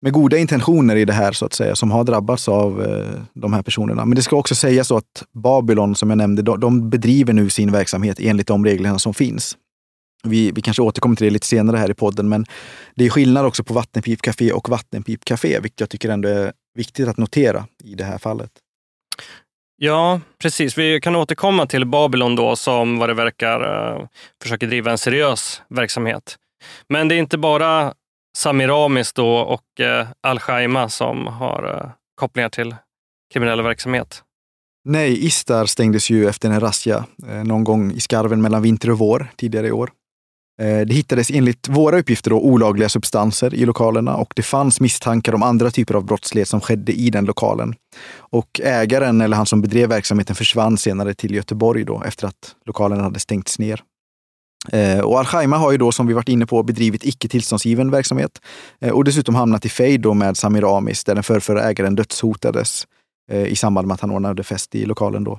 med 0.03 0.13
goda 0.13 0.37
intentioner 0.39 0.97
i 0.97 1.05
det 1.05 1.13
här, 1.13 1.33
så 1.33 1.47
att 1.47 1.53
säga, 1.53 1.77
som 1.77 1.91
har 1.91 2.05
drabbats 2.05 2.49
av 2.49 2.83
eh, 2.83 3.21
de 3.35 3.53
här 3.53 3.63
personerna. 3.63 4.05
Men 4.05 4.17
det 4.17 4.23
ska 4.23 4.37
också 4.37 4.55
sägas 4.55 4.89
så 4.89 4.97
att 4.97 5.25
Babylon, 5.33 5.95
som 5.95 6.11
jag 6.11 6.17
nämnde, 6.17 6.43
de, 6.43 6.61
de 6.61 6.91
bedriver 6.91 7.33
nu 7.33 7.51
sin 7.51 7.73
verksamhet 7.73 8.21
enligt 8.21 8.47
de 8.47 8.65
reglerna 8.65 8.99
som 8.99 9.15
finns. 9.15 9.57
Vi, 10.23 10.51
vi 10.51 10.63
kanske 10.63 10.83
återkommer 10.83 11.17
till 11.17 11.27
det 11.27 11.31
lite 11.31 11.47
senare 11.47 11.77
här 11.77 11.91
i 11.91 11.95
podden, 11.95 12.29
men 12.29 12.47
det 12.95 13.07
är 13.07 13.11
skillnad 13.11 13.47
också 13.47 13.65
på 13.65 13.75
vattenpipcafé 13.75 14.53
och 14.53 14.69
vattenpipcafé, 14.69 15.61
vilket 15.61 15.81
jag 15.81 15.91
tycker 15.91 16.09
ändå 16.09 16.29
är 16.29 16.53
viktigt 16.75 17.09
att 17.09 17.17
notera 17.17 17.67
i 17.85 17.95
det 17.95 18.05
här 18.05 18.19
fallet. 18.19 18.51
Ja, 19.83 20.21
precis. 20.39 20.79
Vi 20.79 21.01
kan 21.01 21.17
återkomma 21.17 21.67
till 21.67 21.87
Babylon 21.87 22.37
då, 22.37 22.57
som 22.57 22.99
vad 22.99 23.09
det 23.09 23.15
verkar 23.15 23.61
eh, 23.61 24.07
försöker 24.43 24.67
driva 24.67 24.91
en 24.91 24.99
seriös 24.99 25.63
verksamhet. 25.69 26.37
Men 26.89 27.09
det 27.09 27.15
är 27.15 27.19
inte 27.19 27.39
bara 27.39 27.95
Samiramis 28.37 29.13
då 29.13 29.37
och 29.37 29.81
eh, 29.81 30.07
Al-Shaima 30.23 30.89
som 30.89 31.27
har 31.27 31.77
eh, 31.77 31.91
kopplingar 32.15 32.49
till 32.49 32.75
kriminell 33.33 33.63
verksamhet. 33.63 34.23
Nej, 34.85 35.27
Istar 35.27 35.67
stängdes 35.67 36.11
ju 36.11 36.29
efter 36.29 36.51
en 36.51 36.61
razzia 36.61 37.05
eh, 37.29 37.45
någon 37.45 37.65
gång 37.65 37.93
i 37.93 38.01
skarven 38.01 38.43
mellan 38.43 38.63
vinter 38.63 38.91
och 38.91 38.99
vår 38.99 39.29
tidigare 39.37 39.67
i 39.67 39.73
år. 39.73 39.91
Eh, 40.61 40.81
det 40.81 40.95
hittades 40.95 41.31
enligt 41.31 41.69
våra 41.69 41.99
uppgifter 41.99 42.31
då 42.31 42.41
olagliga 42.41 42.89
substanser 42.89 43.55
i 43.55 43.65
lokalerna 43.65 44.17
och 44.17 44.33
det 44.37 44.43
fanns 44.43 44.81
misstankar 44.81 45.35
om 45.35 45.43
andra 45.43 45.71
typer 45.71 45.95
av 45.95 46.05
brottslighet 46.05 46.49
som 46.49 46.61
skedde 46.61 46.93
i 46.93 47.11
den 47.11 47.25
lokalen. 47.25 47.75
Och 48.17 48.61
ägaren, 48.65 49.21
eller 49.21 49.37
han 49.37 49.47
som 49.47 49.61
bedrev 49.61 49.89
verksamheten, 49.89 50.37
försvann 50.37 50.79
senare 50.79 51.15
till 51.15 51.35
Göteborg 51.35 51.85
då 51.85 52.03
efter 52.07 52.27
att 52.27 52.57
lokalen 52.67 53.01
hade 53.01 53.21
stängts 53.21 53.59
ner. 53.59 53.83
Eh, 54.69 55.01
och 55.01 55.19
Al-Khaima 55.19 55.57
har 55.57 55.73
ju 55.73 55.79
då, 55.79 55.93
som 55.93 56.07
vi 56.07 56.15
varit 56.15 56.29
inne 56.29 56.47
på, 56.47 56.63
bedrivit 56.63 57.05
icke 57.05 57.29
tillståndsgiven 57.29 57.91
verksamhet 57.91 58.41
eh, 58.81 58.93
och 58.93 59.05
dessutom 59.05 59.35
hamnat 59.35 59.65
i 59.65 59.69
fejd 59.69 60.07
med 60.07 60.37
Samir 60.37 60.77
Amis 60.77 61.05
där 61.05 61.15
den 61.15 61.25
förrförra 61.25 61.63
ägaren 61.63 61.95
dödshotades 61.95 62.87
eh, 63.31 63.47
i 63.47 63.57
samband 63.57 63.87
med 63.87 63.95
att 63.95 64.01
han 64.01 64.11
ordnade 64.11 64.43
fest 64.43 64.75
i 64.75 64.85
lokalen. 64.85 65.25
Då. 65.25 65.39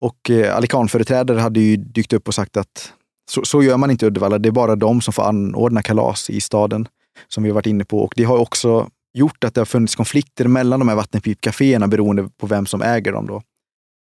Och 0.00 0.30
Ali 0.52 0.66
Khan-företrädare 0.66 1.38
hade 1.38 1.60
ju 1.60 1.76
dykt 1.76 2.12
upp 2.12 2.28
och 2.28 2.34
sagt 2.34 2.56
att 2.56 2.92
så, 3.30 3.44
så, 3.44 3.62
gör 3.62 3.76
man 3.76 3.90
inte 3.90 4.06
i 4.06 4.08
Uddevalla, 4.08 4.38
det 4.38 4.48
är 4.48 4.50
bara 4.50 4.76
de 4.76 5.00
som 5.00 5.12
får 5.12 5.22
anordna 5.22 5.82
kalas 5.82 6.30
i 6.30 6.40
staden, 6.40 6.88
som 7.28 7.42
vi 7.42 7.50
har 7.50 7.54
varit 7.54 7.66
inne 7.66 7.84
på. 7.84 7.98
Och 7.98 8.12
det 8.16 8.24
har 8.24 8.38
också 8.38 8.88
gjort 9.14 9.44
att 9.44 9.54
det 9.54 9.60
har 9.60 9.66
funnits 9.66 9.94
konflikter 9.94 10.48
mellan 10.48 10.78
de 10.78 10.88
här 10.88 10.96
vattenpipkaféerna 10.96 11.88
beroende 11.88 12.28
på 12.40 12.46
vem 12.46 12.66
som 12.66 12.82
äger 12.82 13.12
dem. 13.12 13.26
Då. 13.26 13.42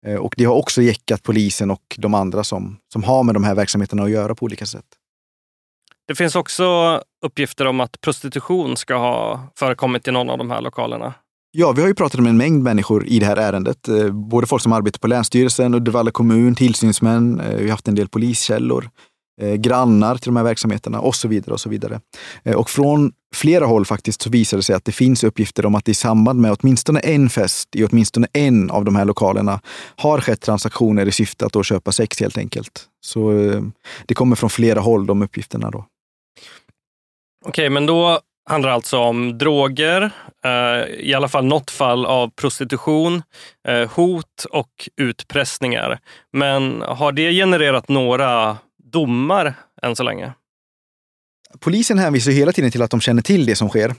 Eh, 0.07 0.17
och 0.17 0.35
det 0.37 0.45
har 0.45 0.55
också 0.55 0.83
jäckat 0.83 1.23
polisen 1.23 1.71
och 1.71 1.97
de 1.99 2.15
andra 2.15 2.45
som, 2.45 2.79
som 2.93 3.03
har 3.05 3.23
med 3.23 3.35
de 3.35 3.45
här 3.45 3.55
verksamheterna 3.55 4.03
att 4.03 4.11
göra 4.11 4.35
på 4.35 4.45
olika 4.45 4.67
sätt. 4.67 4.85
Det 6.09 6.15
finns 6.15 6.37
också 6.37 7.01
uppgifter 7.25 7.67
om 7.67 7.81
att 7.81 8.01
prostitution 8.01 8.77
ska 8.77 8.95
ha 8.95 9.49
förekommit 9.59 10.09
i 10.09 10.11
någon 10.11 10.31
av 10.31 10.39
de 10.39 10.51
här 10.51 10.61
lokalerna. 10.61 11.15
Ja, 11.57 11.73
vi 11.73 11.81
har 11.81 11.89
ju 11.89 11.95
pratat 11.95 12.21
med 12.21 12.31
en 12.31 12.37
mängd 12.37 12.63
människor 12.63 13.07
i 13.07 13.19
det 13.19 13.27
här 13.27 13.37
ärendet. 13.37 13.89
Eh, 13.89 14.11
både 14.11 14.47
folk 14.47 14.63
som 14.63 14.73
arbetar 14.73 14.99
på 14.99 15.07
Länsstyrelsen, 15.07 15.75
Uddevalla 15.75 16.11
kommun, 16.11 16.55
tillsynsmän, 16.55 17.41
eh, 17.41 17.57
vi 17.57 17.63
har 17.63 17.71
haft 17.71 17.89
en 17.89 17.95
del 17.95 18.09
poliskällor. 18.09 18.91
Eh, 19.41 19.55
grannar 19.55 20.17
till 20.17 20.29
de 20.29 20.37
här 20.37 20.45
verksamheterna 20.45 21.01
och 21.01 21.15
så 21.15 21.29
vidare. 21.29 21.53
Och 21.53 21.61
så 21.61 21.69
vidare. 21.69 22.01
Eh, 22.45 22.55
och 22.55 22.71
från 22.71 23.13
flera 23.35 23.67
håll 23.67 23.87
faktiskt 23.87 24.23
så 24.23 24.31
visar 24.31 24.57
det 24.57 24.63
sig 24.63 24.77
att 24.77 24.85
det 24.85 24.93
finns 24.93 25.25
uppgifter 25.25 25.67
om 25.67 25.75
att 25.75 25.85
det 25.85 25.91
i 25.91 25.95
samband 25.95 26.41
med 26.41 26.57
åtminstone 26.61 27.01
en 27.01 27.31
fest 27.31 27.69
i 27.77 27.85
åtminstone 27.85 28.27
en 28.33 28.71
av 28.71 28.85
de 28.85 28.97
här 28.97 29.05
lokalerna 29.05 29.61
har 29.97 30.21
skett 30.21 30.41
transaktioner 30.41 31.07
i 31.09 31.13
syfte 31.13 31.47
att 31.47 31.53
då 31.53 31.63
köpa 31.63 31.93
sex 31.93 32.21
helt 32.21 32.39
enkelt. 32.39 32.85
Så 33.01 33.39
eh, 33.39 33.63
det 34.07 34.15
kommer 34.15 34.37
från 34.37 34.51
flera 34.51 34.81
håll, 34.81 35.07
de 35.07 35.23
uppgifterna. 35.23 35.71
då. 35.71 35.85
Okej, 37.47 37.71
men 37.71 37.87
då 37.87 38.21
handlar 38.51 38.69
det 38.69 38.75
alltså 38.75 38.99
om 38.99 39.39
droger, 39.39 40.11
eh, 40.45 40.95
i 41.01 41.15
alla 41.15 41.29
fall 41.29 41.45
något 41.45 41.71
fall 41.71 42.07
av 42.07 42.31
prostitution, 42.31 43.23
eh, 43.69 43.91
hot 43.91 44.45
och 44.51 44.89
utpressningar. 44.97 45.99
Men 46.33 46.83
har 46.83 47.13
det 47.13 47.33
genererat 47.33 47.89
några 47.89 48.59
domar 48.95 49.55
än 49.83 49.97
så 49.97 50.03
länge. 50.03 50.33
Polisen 51.61 51.99
hänvisar 51.99 52.33
hela 52.33 52.53
tiden 52.53 52.71
till 52.71 52.83
att 52.83 52.91
de 52.91 53.01
känner 53.01 53.23
till 53.23 53.47
det 53.47 53.57
som 53.57 53.69
sker. 53.69 53.95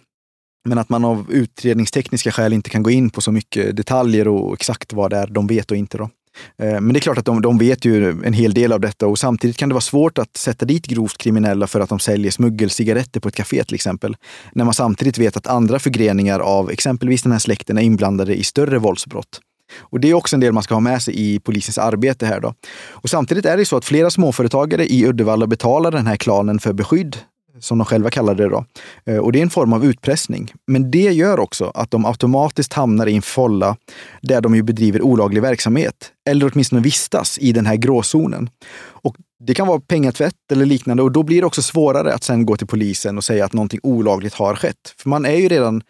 Men 0.69 0.77
att 0.77 0.89
man 0.89 1.05
av 1.05 1.31
utredningstekniska 1.31 2.31
skäl 2.31 2.53
inte 2.53 2.69
kan 2.69 2.84
gå 2.84 2.91
in 2.91 3.10
på 3.10 3.21
så 3.21 3.31
mycket 3.31 3.75
detaljer 3.75 4.27
och 4.27 4.53
exakt 4.53 4.93
vad 4.93 5.10
det 5.10 5.17
är 5.17 5.27
de 5.27 5.47
vet 5.47 5.71
och 5.71 5.77
inte. 5.77 5.97
Då. 5.97 6.10
Eh, 6.58 6.81
men 6.81 6.93
det 6.93 6.99
är 6.99 7.01
klart 7.01 7.17
att 7.17 7.25
de, 7.25 7.41
de 7.41 7.58
vet 7.58 7.86
ju 7.86 8.10
en 8.10 8.34
hel 8.34 8.53
del 8.53 8.73
av 8.73 8.79
detta 8.79 9.08
och 9.08 9.19
samtidigt 9.19 9.58
kan 9.58 9.69
det 9.69 9.73
vara 9.73 9.81
svårt 9.81 10.17
att 10.17 10.38
sätta 10.38 10.65
dit 10.65 10.88
grovt 10.88 11.17
kriminella 11.17 11.67
för 11.67 11.79
att 11.79 11.89
de 11.89 11.99
säljer 11.99 12.31
smuggelcigaretter 12.31 13.19
på 13.19 13.27
ett 13.27 13.36
kafé, 13.36 13.63
till 13.63 13.75
exempel. 13.75 14.17
När 14.53 14.65
man 14.65 14.73
samtidigt 14.73 15.17
vet 15.17 15.38
att 15.38 15.47
andra 15.47 15.79
förgreningar 15.79 16.39
av 16.39 16.71
exempelvis 16.71 17.23
den 17.23 17.31
här 17.31 17.39
släkten 17.39 17.77
är 17.77 17.81
inblandade 17.81 18.36
i 18.36 18.43
större 18.43 18.77
våldsbrott. 18.79 19.41
Och 19.78 19.99
det 19.99 20.10
är 20.10 20.13
också 20.13 20.36
en 20.36 20.39
del 20.39 20.54
man 20.54 20.63
ska 20.63 20.73
ha 20.73 20.80
med 20.80 21.01
sig 21.01 21.13
i 21.17 21.39
polisens 21.39 21.78
arbete 21.78 22.25
här. 22.25 22.39
Då. 22.39 22.54
Och 22.89 23.10
samtidigt 23.10 23.45
är 23.45 23.58
det 23.58 23.65
så 23.65 23.78
att 23.78 23.86
flera 23.86 24.10
småföretagare 24.10 24.86
i 24.86 25.06
Uddevalla 25.06 25.47
betalar 25.47 25.91
den 25.91 26.08
här 26.08 26.15
klanen 26.15 26.60
för 26.60 26.73
beskydd 26.73 27.17
som 27.60 27.78
de 27.78 27.86
själva 27.86 28.10
kallar 28.10 28.36
det. 28.36 28.49
Då. 28.49 28.65
Eh, 29.06 29.17
och 29.17 29.32
det 29.32 29.39
är 29.39 29.43
en 29.43 29.49
form 29.49 29.73
av 29.73 29.86
utpressning. 29.86 30.54
Men 30.67 30.91
det 30.91 31.12
gör 31.12 31.39
också 31.39 31.71
att 31.73 31.91
de 31.91 32.06
automatiskt 32.06 32.73
hamnar 32.73 33.08
i 33.08 33.15
en 33.15 33.21
folla 33.21 33.78
där 34.21 34.41
de 34.41 34.56
ju 34.56 34.63
bedriver 34.63 35.01
olaglig 35.01 35.41
verksamhet. 35.41 36.12
Eller 36.30 36.51
åtminstone 36.54 36.82
vistas 36.82 37.38
i 37.38 37.51
den 37.51 37.65
här 37.65 37.75
gråzonen. 37.75 38.49
Och 38.78 39.15
det 39.45 39.54
kan 39.54 39.67
vara 39.67 39.80
pengatvätt 39.80 40.51
eller 40.51 40.65
liknande 40.65 41.04
och 41.04 41.12
då 41.12 41.23
blir 41.23 41.41
det 41.41 41.47
också 41.47 41.62
svårare 41.62 42.13
att 42.13 42.23
sen 42.23 42.45
gå 42.45 42.58
till 42.58 42.67
polisen 42.67 43.17
och 43.17 43.23
säga 43.23 43.45
att 43.45 43.54
någonting 43.54 43.80
olagligt 43.84 44.34
har 44.34 44.56
skett. 44.56 44.95
För 44.97 45.10
man 45.10 45.25
är 45.25 45.36
ju 45.36 45.47
redan 45.47 45.82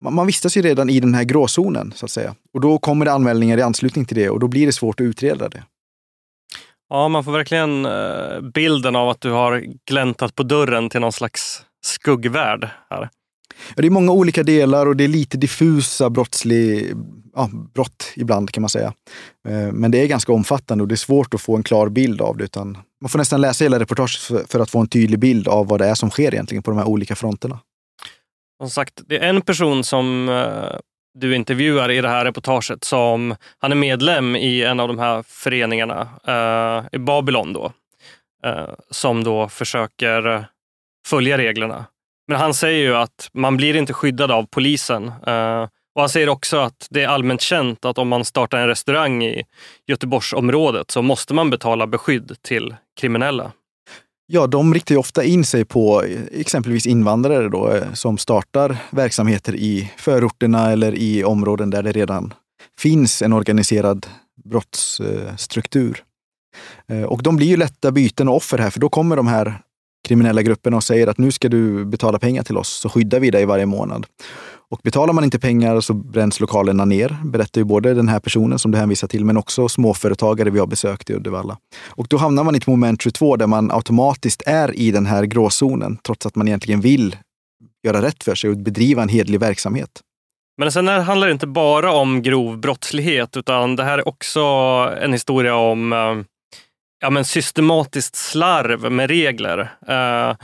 man 0.00 0.26
vistas 0.26 0.56
ju 0.56 0.62
redan 0.62 0.90
i 0.90 1.00
den 1.00 1.14
här 1.14 1.24
gråzonen, 1.24 1.92
så 1.96 2.06
att 2.06 2.10
säga. 2.10 2.34
Och 2.54 2.60
då 2.60 2.78
kommer 2.78 3.04
det 3.04 3.12
anmälningar 3.12 3.58
i 3.58 3.62
anslutning 3.62 4.04
till 4.04 4.16
det 4.16 4.30
och 4.30 4.40
då 4.40 4.48
blir 4.48 4.66
det 4.66 4.72
svårt 4.72 5.00
att 5.00 5.04
utreda 5.04 5.48
det. 5.48 5.62
Ja, 6.90 7.08
man 7.08 7.24
får 7.24 7.32
verkligen 7.32 7.86
eh, 7.86 8.40
bilden 8.54 8.96
av 8.96 9.08
att 9.08 9.20
du 9.20 9.30
har 9.30 9.64
gläntat 9.86 10.34
på 10.34 10.42
dörren 10.42 10.90
till 10.90 11.00
någon 11.00 11.12
slags 11.12 11.62
skuggvärld 11.84 12.68
här. 12.90 13.08
Ja, 13.76 13.82
det 13.82 13.86
är 13.86 13.90
många 13.90 14.12
olika 14.12 14.42
delar 14.42 14.86
och 14.86 14.96
det 14.96 15.04
är 15.04 15.08
lite 15.08 15.38
diffusa 15.38 16.10
brottslig, 16.10 16.92
ja, 17.34 17.50
brott 17.74 18.12
ibland 18.16 18.50
kan 18.50 18.60
man 18.60 18.70
säga. 18.70 18.92
Eh, 19.48 19.72
men 19.72 19.90
det 19.90 20.02
är 20.02 20.06
ganska 20.06 20.32
omfattande 20.32 20.82
och 20.82 20.88
det 20.88 20.94
är 20.94 20.96
svårt 20.96 21.34
att 21.34 21.40
få 21.40 21.56
en 21.56 21.62
klar 21.62 21.88
bild 21.88 22.20
av 22.20 22.36
det. 22.36 22.44
Utan 22.44 22.78
man 23.00 23.08
får 23.08 23.18
nästan 23.18 23.40
läsa 23.40 23.64
hela 23.64 23.78
reportaget 23.78 24.50
för 24.50 24.60
att 24.60 24.70
få 24.70 24.78
en 24.78 24.88
tydlig 24.88 25.18
bild 25.18 25.48
av 25.48 25.66
vad 25.66 25.80
det 25.80 25.86
är 25.86 25.94
som 25.94 26.10
sker 26.10 26.34
egentligen 26.34 26.62
på 26.62 26.70
de 26.70 26.78
här 26.78 26.88
olika 26.88 27.16
fronterna. 27.16 27.60
Som 28.58 28.70
sagt, 28.70 29.00
det 29.06 29.18
är 29.18 29.28
en 29.28 29.40
person 29.40 29.84
som 29.84 30.28
eh, 30.28 30.78
du 31.14 31.36
intervjuar 31.36 31.90
i 31.90 32.00
det 32.00 32.08
här 32.08 32.24
reportaget 32.24 32.84
som 32.84 33.36
han 33.58 33.72
är 33.72 33.76
medlem 33.76 34.36
i 34.36 34.64
en 34.64 34.80
av 34.80 34.88
de 34.88 34.98
här 34.98 35.22
föreningarna 35.22 36.08
eh, 36.26 36.84
i 36.92 36.98
Babylon 36.98 37.52
då. 37.52 37.72
Eh, 38.44 38.68
som 38.90 39.24
då 39.24 39.48
försöker 39.48 40.46
följa 41.06 41.38
reglerna. 41.38 41.84
Men 42.28 42.40
han 42.40 42.54
säger 42.54 42.78
ju 42.78 42.96
att 42.96 43.30
man 43.32 43.56
blir 43.56 43.76
inte 43.76 43.92
skyddad 43.92 44.30
av 44.30 44.46
polisen. 44.50 45.12
Och 45.94 46.02
Han 46.02 46.08
säger 46.08 46.28
också 46.28 46.56
att 46.56 46.86
det 46.90 47.02
är 47.02 47.08
allmänt 47.08 47.40
känt 47.40 47.84
att 47.84 47.98
om 47.98 48.08
man 48.08 48.24
startar 48.24 48.58
en 48.58 48.66
restaurang 48.66 49.24
i 49.24 49.44
Göteborgsområdet 49.86 50.90
så 50.90 51.02
måste 51.02 51.34
man 51.34 51.50
betala 51.50 51.86
beskydd 51.86 52.36
till 52.42 52.76
kriminella. 53.00 53.52
Ja, 54.30 54.46
de 54.46 54.74
riktar 54.74 54.94
ju 54.94 54.98
ofta 54.98 55.24
in 55.24 55.44
sig 55.44 55.64
på 55.64 56.02
eh, 56.02 56.20
exempelvis 56.32 56.86
invandrare 56.86 57.48
då, 57.48 57.72
eh, 57.72 57.92
som 57.92 58.18
startar 58.18 58.76
verksamheter 58.90 59.54
i 59.56 59.92
förorterna 59.96 60.72
eller 60.72 60.94
i 60.94 61.24
områden 61.24 61.70
där 61.70 61.82
det 61.82 61.92
redan 61.92 62.34
finns 62.78 63.22
en 63.22 63.32
organiserad 63.32 64.06
brottsstruktur. 64.44 66.04
Eh, 66.88 67.02
och 67.02 67.22
de 67.22 67.36
blir 67.36 67.46
ju 67.46 67.56
lätta 67.56 67.90
byten 67.90 68.28
och 68.28 68.36
offer 68.36 68.58
här, 68.58 68.70
för 68.70 68.80
då 68.80 68.88
kommer 68.88 69.16
de 69.16 69.26
här 69.26 69.60
kriminella 70.08 70.42
grupperna 70.42 70.76
och 70.76 70.84
säger 70.84 71.06
att 71.06 71.18
nu 71.18 71.32
ska 71.32 71.48
du 71.48 71.84
betala 71.84 72.18
pengar 72.18 72.42
till 72.42 72.56
oss 72.56 72.68
så 72.68 72.88
skyddar 72.88 73.20
vi 73.20 73.30
dig 73.30 73.46
varje 73.46 73.66
månad. 73.66 74.06
Och 74.70 74.80
betalar 74.82 75.12
man 75.12 75.24
inte 75.24 75.38
pengar 75.38 75.80
så 75.80 75.94
bränns 75.94 76.40
lokalerna 76.40 76.84
ner, 76.84 77.16
berättar 77.24 77.60
ju 77.60 77.64
både 77.64 77.94
den 77.94 78.08
här 78.08 78.20
personen 78.20 78.58
som 78.58 78.70
du 78.70 78.78
hänvisar 78.78 79.08
till, 79.08 79.24
men 79.24 79.36
också 79.36 79.68
småföretagare 79.68 80.50
vi 80.50 80.58
har 80.58 80.66
besökt 80.66 81.10
i 81.10 81.14
Uddevalla. 81.14 81.58
Och 81.86 82.06
då 82.10 82.16
hamnar 82.16 82.44
man 82.44 82.54
i 82.54 82.58
ett 82.58 82.66
moment 82.66 83.02
22 83.02 83.36
där 83.36 83.46
man 83.46 83.70
automatiskt 83.70 84.42
är 84.46 84.78
i 84.78 84.90
den 84.90 85.06
här 85.06 85.24
gråzonen, 85.24 85.98
trots 86.02 86.26
att 86.26 86.36
man 86.36 86.48
egentligen 86.48 86.80
vill 86.80 87.16
göra 87.86 88.02
rätt 88.02 88.24
för 88.24 88.34
sig 88.34 88.50
och 88.50 88.56
bedriva 88.56 89.02
en 89.02 89.08
hedlig 89.08 89.40
verksamhet. 89.40 89.90
Men 90.58 90.72
sen 90.72 90.88
handlar 90.88 91.26
det 91.26 91.32
inte 91.32 91.46
bara 91.46 91.92
om 91.92 92.22
grov 92.22 92.58
brottslighet, 92.58 93.36
utan 93.36 93.76
det 93.76 93.84
här 93.84 93.98
är 93.98 94.08
också 94.08 94.40
en 95.00 95.12
historia 95.12 95.54
om 95.54 95.92
eh, 95.92 96.14
ja, 97.00 97.10
men 97.10 97.24
systematiskt 97.24 98.16
slarv 98.16 98.92
med 98.92 99.10
regler. 99.10 99.72
Eh, 99.88 100.36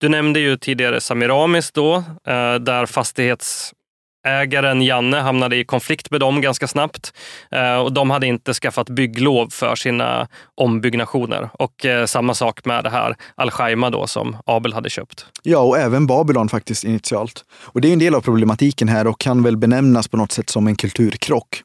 du 0.00 0.08
nämnde 0.08 0.40
ju 0.40 0.56
tidigare 0.56 1.00
Samiramis 1.00 1.72
då, 1.72 1.94
eh, 2.26 2.54
där 2.54 2.86
fastighetsägaren 2.86 4.82
Janne 4.82 5.16
hamnade 5.16 5.56
i 5.56 5.64
konflikt 5.64 6.10
med 6.10 6.20
dem 6.20 6.40
ganska 6.40 6.68
snabbt. 6.68 7.12
Eh, 7.50 7.76
och 7.76 7.92
de 7.92 8.10
hade 8.10 8.26
inte 8.26 8.54
skaffat 8.54 8.88
bygglov 8.88 9.48
för 9.50 9.74
sina 9.74 10.28
ombyggnationer. 10.54 11.50
Och 11.52 11.86
samma 12.06 12.34
sak 12.34 12.64
med 12.64 12.84
det 12.84 12.90
här 12.90 13.16
Al-Shaima 13.34 13.90
då 13.90 14.06
som 14.06 14.36
Abel 14.46 14.72
hade 14.72 14.90
köpt. 14.90 15.26
Ja, 15.42 15.58
och 15.58 15.78
även 15.78 16.06
Babylon 16.06 16.48
faktiskt 16.48 16.84
initialt. 16.84 17.44
Och 17.52 17.80
det 17.80 17.88
är 17.88 17.92
en 17.92 17.98
del 17.98 18.14
av 18.14 18.20
problematiken 18.20 18.88
här 18.88 19.06
och 19.06 19.20
kan 19.20 19.42
väl 19.42 19.56
benämnas 19.56 20.08
på 20.08 20.16
något 20.16 20.32
sätt 20.32 20.50
som 20.50 20.66
en 20.66 20.76
kulturkrock. 20.76 21.62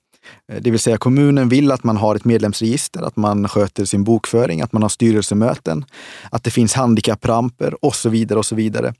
Eh, 0.51 0.61
det 0.61 0.71
vill 0.71 0.79
säga 0.79 0.97
kommunen 0.97 1.49
vill 1.49 1.71
att 1.71 1.83
man 1.83 1.97
har 1.97 2.15
ett 2.15 2.25
medlemsregister, 2.25 3.01
att 3.01 3.15
man 3.15 3.47
sköter 3.47 3.85
sin 3.85 4.03
bokföring, 4.03 4.61
att 4.61 4.73
man 4.73 4.81
har 4.81 4.89
styrelsemöten, 4.89 5.85
att 6.31 6.43
det 6.43 6.51
finns 6.51 6.73
handikappramper 6.73 7.85
och 7.85 7.95
så 7.95 8.09
vidare. 8.09 8.39
Och 8.39 8.45
så 8.45 8.55
vidare. 8.55 8.93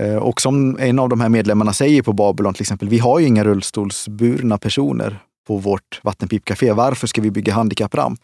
Eh, 0.00 0.16
och 0.16 0.40
som 0.40 0.78
en 0.78 0.98
av 0.98 1.08
de 1.08 1.20
här 1.20 1.28
medlemmarna 1.28 1.72
säger 1.72 2.02
på 2.02 2.12
Babylon 2.12 2.54
till 2.54 2.62
exempel, 2.62 2.88
vi 2.88 2.98
har 2.98 3.18
ju 3.18 3.26
inga 3.26 3.44
rullstolsburna 3.44 4.58
personer 4.58 5.18
på 5.46 5.56
vårt 5.56 6.00
vattenpipcafé. 6.02 6.72
Varför 6.72 7.06
ska 7.06 7.20
vi 7.20 7.30
bygga 7.30 7.52
handikappramp? 7.52 8.20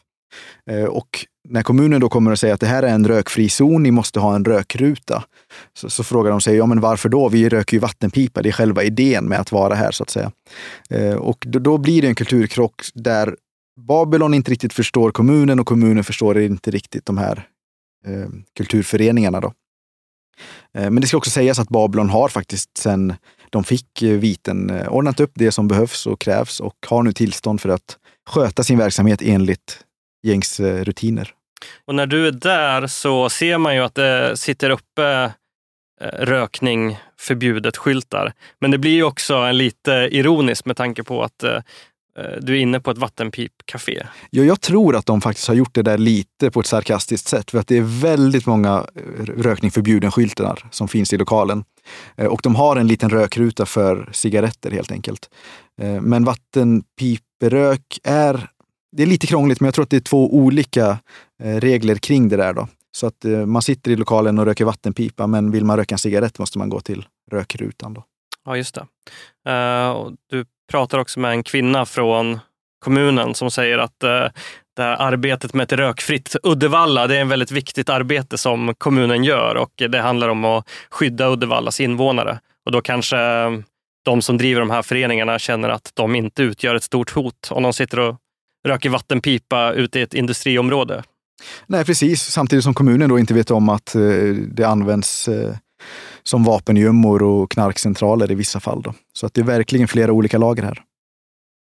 Eh, 0.71 0.85
och 0.85 1.27
när 1.49 1.63
kommunen 1.63 2.01
då 2.01 2.09
kommer 2.09 2.31
och 2.31 2.39
säger 2.39 2.55
att 2.55 2.61
det 2.61 2.67
här 2.67 2.83
är 2.83 2.95
en 2.95 3.09
rökfri 3.09 3.49
zon, 3.49 3.83
ni 3.83 3.91
måste 3.91 4.21
ha 4.21 4.35
en 4.35 4.45
rökruta, 4.45 5.25
så, 5.79 5.91
så 5.91 6.05
frågar 6.05 6.31
de 6.31 6.41
sig, 6.41 6.57
ja 6.57 6.67
men 6.67 6.81
varför 6.81 7.09
då? 7.09 7.29
Vi 7.29 7.49
röker 7.49 7.77
ju 7.77 7.81
vattenpipa, 7.81 8.43
det 8.43 8.49
är 8.49 8.53
själva 8.53 8.83
idén 8.83 9.25
med 9.25 9.41
att 9.41 9.53
vara 9.53 9.75
här 9.75 9.91
så 9.91 10.03
att 10.03 10.11
säga. 10.11 10.33
Eh, 10.91 11.15
och 11.15 11.45
då, 11.47 11.59
då, 11.59 11.79
blir 11.79 12.03
det 12.03 12.09
en 12.09 12.15
kulturkrock 12.15 12.83
där 12.95 13.37
Babylon 13.81 14.35
inte 14.35 14.51
riktigt 14.51 14.73
förstår 14.73 15.11
kommunen 15.11 15.61
och 15.61 15.67
kommunen 15.67 16.05
förstår 16.05 16.41
inte 16.41 16.71
riktigt 16.71 17.07
de 17.07 17.19
här 17.19 17.49
eh, 18.07 18.29
kulturföreningarna. 18.57 19.41
Då. 19.41 19.53
Eh, 20.79 20.91
men 20.91 21.01
det 21.01 21.07
ska 21.07 21.17
också 21.17 21.31
sägas 21.31 21.59
att 21.59 21.69
Babylon 21.69 22.11
har 22.11 22.29
faktiskt 22.29 22.79
sedan 22.79 23.15
de 23.51 23.65
fick 23.65 24.03
eh, 24.03 24.19
viten 24.19 24.87
ordnat 24.89 25.21
upp 25.21 25.33
det 25.35 25.53
som 25.53 25.69
behövs 25.69 26.07
och 26.07 26.21
krävs 26.21 26.61
och 26.61 26.77
har 26.87 27.03
nu 27.03 27.13
tillstånd 27.13 27.61
för 27.61 27.69
att 27.69 27.99
sköta 28.31 28.65
sin 28.65 28.79
verksamhet 28.79 29.23
enligt 29.23 29.85
gängs 30.23 30.61
rutiner. 30.61 31.35
Och 31.85 31.95
när 31.95 32.07
du 32.07 32.27
är 32.27 32.33
där 32.33 32.87
så 32.87 33.29
ser 33.31 33.59
man 33.59 33.75
ju 33.75 33.81
att 33.81 33.95
det 33.95 34.37
sitter 34.37 34.71
uppe 34.71 35.33
eh, 36.01 36.07
rökning 36.07 36.99
förbjudet-skyltar. 37.19 38.33
Men 38.61 38.71
det 38.71 38.79
blir 38.79 38.95
ju 38.95 39.05
också 39.05 39.51
lite 39.53 39.93
ironiskt 39.93 40.67
med 40.67 40.77
tanke 40.77 41.03
på 41.03 41.23
att 41.23 41.43
eh, 41.43 41.55
eh, 42.19 42.41
du 42.41 42.57
är 42.57 42.61
inne 42.61 42.81
på 42.81 42.91
ett 42.91 42.99
vattenpipcafé. 42.99 44.07
Ja, 44.31 44.43
jag 44.43 44.61
tror 44.61 44.97
att 44.97 45.07
de 45.07 45.21
faktiskt 45.21 45.49
har 45.49 45.55
gjort 45.55 45.75
det 45.75 45.83
där 45.83 45.99
lite 45.99 46.51
på 46.51 46.61
ett 46.61 46.67
sarkastiskt 46.67 47.29
sätt. 47.29 47.51
För 47.51 47.59
att 47.59 47.69
det 47.69 47.77
är 47.77 48.01
väldigt 48.03 48.47
många 48.47 48.87
rökning 49.37 49.71
förbjuden-skyltar 49.71 50.67
som 50.71 50.89
finns 50.89 51.13
i 51.13 51.17
lokalen. 51.17 51.65
Och 52.17 52.41
de 52.43 52.55
har 52.55 52.77
en 52.77 52.87
liten 52.87 53.11
rökruta 53.11 53.67
för 53.67 54.09
cigaretter 54.13 54.71
helt 54.71 54.93
enkelt. 54.93 55.31
Men 56.01 56.25
vattenpiprök 56.25 57.99
är 58.05 58.49
det 58.93 59.03
är 59.03 59.07
lite 59.07 59.27
krångligt, 59.27 59.61
men 59.61 59.67
jag 59.67 59.75
tror 59.75 59.83
att 59.83 59.91
det 59.91 59.97
är 59.97 60.01
två 60.01 60.35
olika 60.35 60.99
eh, 61.43 61.57
regler 61.57 61.95
kring 61.95 62.29
det 62.29 62.37
där. 62.37 62.53
Då. 62.53 62.69
Så 62.93 63.07
att 63.07 63.25
eh, 63.25 63.47
man 63.47 63.63
sitter 63.63 63.91
i 63.91 63.97
lokalen 63.97 64.39
och 64.39 64.47
röker 64.47 64.65
vattenpipa, 64.65 65.27
men 65.27 65.51
vill 65.51 65.65
man 65.65 65.77
röka 65.77 65.95
en 65.95 65.99
cigarett 65.99 66.39
måste 66.39 66.59
man 66.59 66.69
gå 66.69 66.81
till 66.81 67.05
rökrutan. 67.31 67.95
Då. 67.95 68.05
Ja, 68.45 68.57
just 68.57 68.75
det. 68.75 68.81
Uh, 69.51 70.11
du 70.31 70.45
pratar 70.71 70.99
också 70.99 71.21
med 71.21 71.31
en 71.31 71.43
kvinna 71.43 71.87
från 71.87 72.39
kommunen 72.85 73.35
som 73.35 73.51
säger 73.51 73.79
att 73.79 74.05
uh, 74.05 74.29
det 74.77 74.83
här 74.83 74.97
arbetet 74.97 75.55
med 75.55 75.65
ett 75.65 75.73
rökfritt 75.73 76.37
Uddevalla, 76.43 77.07
det 77.07 77.17
är 77.17 77.23
ett 77.23 77.29
väldigt 77.29 77.51
viktigt 77.51 77.89
arbete 77.89 78.39
som 78.39 78.75
kommunen 78.79 79.25
gör 79.25 79.55
och 79.55 79.73
det 79.89 80.01
handlar 80.01 80.29
om 80.29 80.45
att 80.45 80.69
skydda 80.91 81.29
Uddevallas 81.29 81.81
invånare. 81.81 82.41
Och 82.67 82.73
då 82.73 82.81
kanske 82.81 83.17
de 84.05 84.23
som 84.23 84.39
driver 84.39 84.61
de 84.61 84.71
här 84.71 84.83
föreningarna 84.83 85.39
känner 85.39 85.69
att 85.69 85.91
de 85.95 86.15
inte 86.15 86.43
utgör 86.43 86.75
ett 86.75 86.83
stort 86.83 87.11
hot 87.11 87.49
om 87.51 87.63
de 87.63 87.73
sitter 87.73 87.99
och 87.99 88.17
röker 88.69 88.91
vattenpipa 88.91 89.73
ute 89.73 89.99
i 89.99 90.03
ett 90.03 90.15
industriområde. 90.15 91.03
Nej, 91.67 91.85
precis. 91.85 92.23
Samtidigt 92.23 92.65
som 92.65 92.75
kommunen 92.75 93.09
då 93.09 93.19
inte 93.19 93.35
vet 93.35 93.51
om 93.51 93.69
att 93.69 93.95
eh, 93.95 94.03
det 94.35 94.65
används 94.65 95.29
eh, 95.29 95.55
som 96.23 96.45
vapengömmor 96.45 97.23
och 97.23 97.51
knarkcentraler 97.51 98.31
i 98.31 98.35
vissa 98.35 98.61
fall. 98.61 98.83
Då. 98.83 98.95
Så 99.13 99.27
att 99.27 99.35
det 99.35 99.41
är 99.41 99.45
verkligen 99.45 99.89
flera 99.89 100.13
olika 100.13 100.39
lager 100.39 100.63
här. 100.63 100.83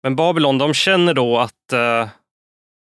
Men 0.02 0.16
Babylon, 0.16 0.58
de 0.58 0.74
känner 0.74 1.14
då 1.14 1.38
att 1.38 1.72
eh, 1.72 2.08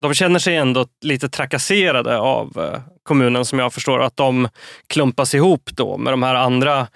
de 0.03 0.15
känner 0.15 0.39
sig 0.39 0.57
ändå 0.57 0.87
lite 1.01 1.29
trakasserade 1.29 2.19
av 2.19 2.79
kommunen 3.03 3.45
som 3.45 3.59
jag 3.59 3.73
förstår. 3.73 4.03
Att 4.03 4.17
de 4.17 4.49
klumpas 4.87 5.35
ihop 5.35 5.71
då 5.73 5.97
med 5.97 6.13
de 6.13 6.23
här 6.23 6.35
andra 6.35 6.89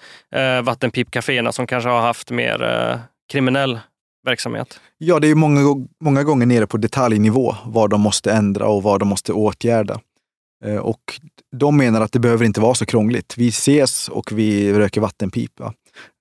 vattenpipcaféerna 0.62 1.52
som 1.52 1.66
kanske 1.66 1.90
har 1.90 2.00
haft 2.00 2.30
mer 2.30 3.00
kriminell 3.32 3.78
verksamhet? 4.26 4.80
Ja, 4.98 5.20
det 5.20 5.28
är 5.28 5.34
många, 5.34 5.86
många 6.00 6.22
gånger 6.22 6.46
nere 6.46 6.66
på 6.66 6.76
detaljnivå 6.76 7.56
vad 7.64 7.90
de 7.90 8.00
måste 8.00 8.32
ändra 8.32 8.68
och 8.68 8.82
vad 8.82 9.00
de 9.00 9.08
måste 9.08 9.32
åtgärda. 9.32 10.00
Eh, 10.64 10.76
och 10.76 11.20
de 11.56 11.76
menar 11.76 12.00
att 12.00 12.12
det 12.12 12.18
behöver 12.18 12.44
inte 12.44 12.60
vara 12.60 12.74
så 12.74 12.86
krångligt. 12.86 13.34
Vi 13.36 13.48
ses 13.48 14.08
och 14.08 14.32
vi 14.32 14.72
röker 14.72 15.00
vattenpipa. 15.00 15.74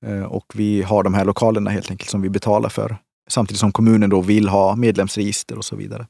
Eh, 0.05 0.23
och 0.23 0.45
vi 0.55 0.81
har 0.81 1.03
de 1.03 1.13
här 1.13 1.25
lokalerna 1.25 1.69
helt 1.69 1.91
enkelt 1.91 2.09
som 2.09 2.21
vi 2.21 2.29
betalar 2.29 2.69
för. 2.69 2.97
Samtidigt 3.29 3.59
som 3.59 3.71
kommunen 3.71 4.09
då 4.09 4.21
vill 4.21 4.49
ha 4.49 4.75
medlemsregister 4.75 5.57
och 5.57 5.65
så 5.65 5.75
vidare. 5.75 6.07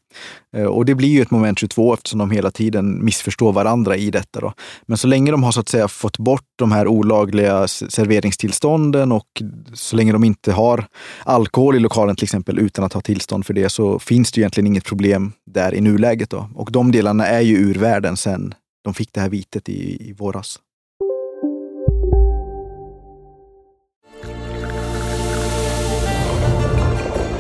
Eh, 0.56 0.65
och 0.65 0.86
det 0.86 0.95
blir 0.95 1.10
ju 1.10 1.21
ett 1.21 1.32
moment 1.32 1.60
22 1.60 1.93
eftersom 1.93 2.19
de 2.19 2.32
hela 2.32 2.51
tiden 2.51 3.06
missförstår 3.06 3.54
varandra 3.54 3.95
i 3.95 4.12
detta. 4.12 4.39
Då. 4.39 4.54
Men 4.86 4.97
så 4.97 5.08
länge 5.08 5.32
de 5.32 5.43
har 5.43 5.51
så 5.51 5.60
att 5.60 5.69
säga 5.69 5.88
fått 5.88 6.17
bort 6.17 6.45
de 6.56 6.71
här 6.71 6.88
olagliga 6.88 7.67
serveringstillstånden 7.67 9.12
och 9.12 9.28
så 9.73 9.95
länge 9.95 10.12
de 10.12 10.23
inte 10.23 10.51
har 10.51 10.88
alkohol 11.23 11.75
i 11.75 11.80
lokalen 11.80 12.15
till 12.15 12.25
exempel 12.25 12.60
utan 12.60 12.86
att 12.86 12.93
ha 12.93 13.01
tillstånd 13.01 13.45
för 13.45 13.54
det 13.54 13.69
så 13.69 13.99
finns 13.99 14.32
det 14.32 14.41
egentligen 14.41 14.67
inget 14.67 14.86
problem 14.86 15.32
där 15.45 15.75
i 15.75 15.82
nuläget. 15.82 16.30
Då. 16.30 16.49
Och 16.56 16.71
de 16.71 16.91
delarna 16.91 17.28
är 17.28 17.41
ju 17.41 17.58
ur 17.58 17.75
världen 17.75 18.17
sen 18.17 18.54
de 18.84 18.93
fick 18.93 19.13
det 19.13 19.21
här 19.21 19.30
vitet 19.30 19.69
i, 19.69 20.10
i 20.10 20.13
våras. 20.13 20.60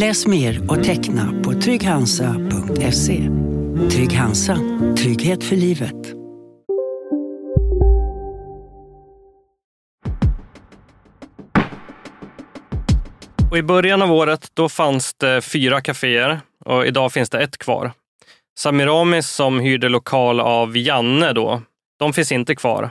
Läs 0.00 0.26
mer 0.26 0.70
och 0.70 0.84
teckna 0.84 1.42
på 1.44 1.52
trygghansa.se. 1.52 3.30
Trygg 3.90 4.12
Hansa. 4.12 4.58
Trygghet 4.98 5.44
för 5.44 5.56
livet. 5.56 5.94
Och 13.50 13.58
I 13.58 13.62
början 13.62 14.02
av 14.02 14.12
året 14.12 14.50
då 14.54 14.68
fanns 14.68 15.14
det 15.14 15.40
fyra 15.40 15.80
kaféer 15.80 16.40
och 16.64 16.86
idag 16.86 17.12
finns 17.12 17.30
det 17.30 17.38
ett 17.38 17.58
kvar. 17.58 17.92
Samiramis 18.58 19.30
som 19.30 19.60
hyrde 19.60 19.88
lokal 19.88 20.40
av 20.40 20.76
Janne 20.76 21.32
då, 21.32 21.62
de 21.98 22.12
finns 22.12 22.32
inte 22.32 22.54
kvar. 22.54 22.90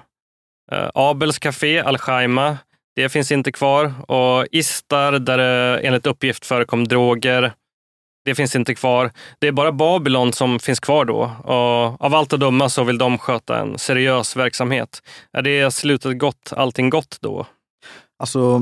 Eh, 0.72 0.90
Abels 0.94 1.40
café, 1.40 1.80
Al 1.80 1.98
Shaima, 1.98 2.58
det 2.96 3.10
finns 3.10 3.32
inte 3.32 3.52
kvar. 3.52 3.94
Och 4.08 4.48
Istar, 4.52 5.20
där 5.20 5.38
det 5.38 5.80
enligt 5.80 6.06
uppgift 6.06 6.46
förekom 6.46 6.88
droger, 6.88 7.54
det 8.26 8.36
finns 8.36 8.56
inte 8.56 8.76
kvar. 8.76 9.12
Det 9.40 9.48
är 9.48 9.52
bara 9.52 9.72
Babylon 9.72 10.34
som 10.34 10.60
finns 10.60 10.80
kvar 10.80 11.06
då. 11.06 11.32
Och 11.44 12.02
av 12.06 12.16
allt 12.16 12.34
att 12.34 12.40
döma 12.40 12.70
så 12.70 12.84
vill 12.84 12.98
de 12.98 13.18
sköta 13.18 13.60
en 13.60 13.78
seriös 13.78 14.36
verksamhet. 14.36 15.02
Är 15.34 15.42
det 15.42 15.72
slutet 15.72 16.20
gott, 16.20 16.54
allting 16.54 16.90
gott 16.90 17.18
då? 17.22 17.48
Alltså, 18.20 18.62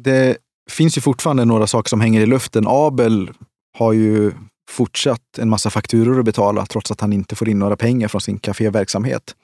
det 0.00 0.36
finns 0.70 0.96
ju 0.96 1.00
fortfarande 1.00 1.44
några 1.44 1.66
saker 1.66 1.88
som 1.88 2.00
hänger 2.00 2.20
i 2.20 2.26
luften. 2.26 2.64
Abel 2.68 3.30
har 3.78 3.92
ju 3.92 4.32
fortsatt 4.70 5.38
en 5.38 5.48
massa 5.48 5.70
fakturor 5.70 6.18
att 6.18 6.24
betala 6.24 6.66
trots 6.66 6.90
att 6.90 7.00
han 7.00 7.12
inte 7.12 7.36
får 7.36 7.48
in 7.48 7.58
några 7.58 7.76
pengar 7.76 8.08
från 8.08 8.20
sin 8.20 8.38
kaféverksamhet. 8.38 9.34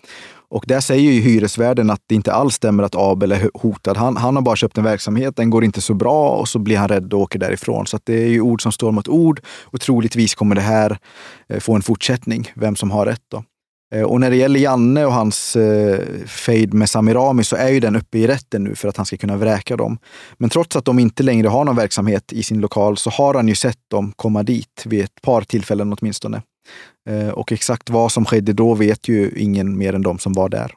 Och 0.49 0.65
där 0.67 0.81
säger 0.81 1.13
ju 1.13 1.21
hyresvärden 1.21 1.91
att 1.91 2.03
det 2.07 2.15
inte 2.15 2.33
alls 2.33 2.55
stämmer 2.55 2.83
att 2.83 2.95
Abel 2.95 3.33
är 3.33 3.51
hotad. 3.55 3.97
Han, 3.97 4.17
han 4.17 4.37
har 4.37 4.43
bara 4.43 4.57
köpt 4.57 4.79
en 4.79 4.85
verksamhet, 4.85 5.37
den 5.37 5.51
går 5.51 5.65
inte 5.65 5.81
så 5.81 5.95
bra 5.95 6.31
och 6.31 6.49
så 6.49 6.59
blir 6.59 6.77
han 6.77 6.89
rädd 6.89 7.13
och 7.13 7.21
åker 7.21 7.39
därifrån. 7.39 7.87
Så 7.87 7.99
det 8.05 8.25
är 8.25 8.29
ju 8.29 8.41
ord 8.41 8.63
som 8.63 8.73
står 8.73 8.93
mot 8.93 9.09
ord 9.09 9.41
och 9.65 9.81
troligtvis 9.81 10.35
kommer 10.35 10.55
det 10.55 10.61
här 10.61 10.99
eh, 11.49 11.61
få 11.61 11.75
en 11.75 11.83
fortsättning, 11.83 12.53
vem 12.55 12.77
som 12.77 12.91
har 12.91 13.07
rätt. 13.07 13.23
Då. 13.31 13.45
Eh, 13.97 14.03
och 14.03 14.21
när 14.21 14.31
det 14.31 14.37
gäller 14.37 14.61
Janne 14.61 15.07
och 15.07 15.13
hans 15.13 15.57
eh, 15.57 16.01
fejd 16.27 16.75
med 16.75 16.91
Samirami 16.91 17.45
så 17.45 17.57
är 17.57 17.69
ju 17.69 17.81
den 17.81 17.97
uppe 17.97 18.19
i 18.19 18.27
rätten 18.27 18.65
nu 18.65 18.75
för 18.75 18.89
att 18.89 18.97
han 18.97 19.07
ska 19.07 19.17
kunna 19.17 19.37
vräka 19.37 19.77
dem. 19.77 19.99
Men 20.39 20.51
trots 20.51 20.77
att 20.77 20.85
de 20.85 20.99
inte 20.99 21.23
längre 21.23 21.49
har 21.49 21.65
någon 21.65 21.77
verksamhet 21.77 22.33
i 22.33 22.43
sin 22.43 22.61
lokal 22.61 22.97
så 22.97 23.11
har 23.11 23.35
han 23.35 23.49
ju 23.49 23.55
sett 23.55 23.79
dem 23.91 24.13
komma 24.17 24.43
dit 24.43 24.83
vid 24.87 25.05
ett 25.05 25.23
par 25.23 25.43
tillfällen 25.43 25.93
åtminstone. 25.93 26.43
Eh, 27.09 27.29
och 27.29 27.53
exakt 27.53 27.91
vad 27.91 28.13
som 28.13 28.25
skedde 28.25 28.53
då 28.53 28.75
vet 28.75 29.09
ju 29.09 29.33
ingen 29.37 29.79
mer 29.79 29.93
än 29.93 30.03
de 30.03 30.19
som 30.19 30.33
var 30.33 30.49
där. 30.49 30.73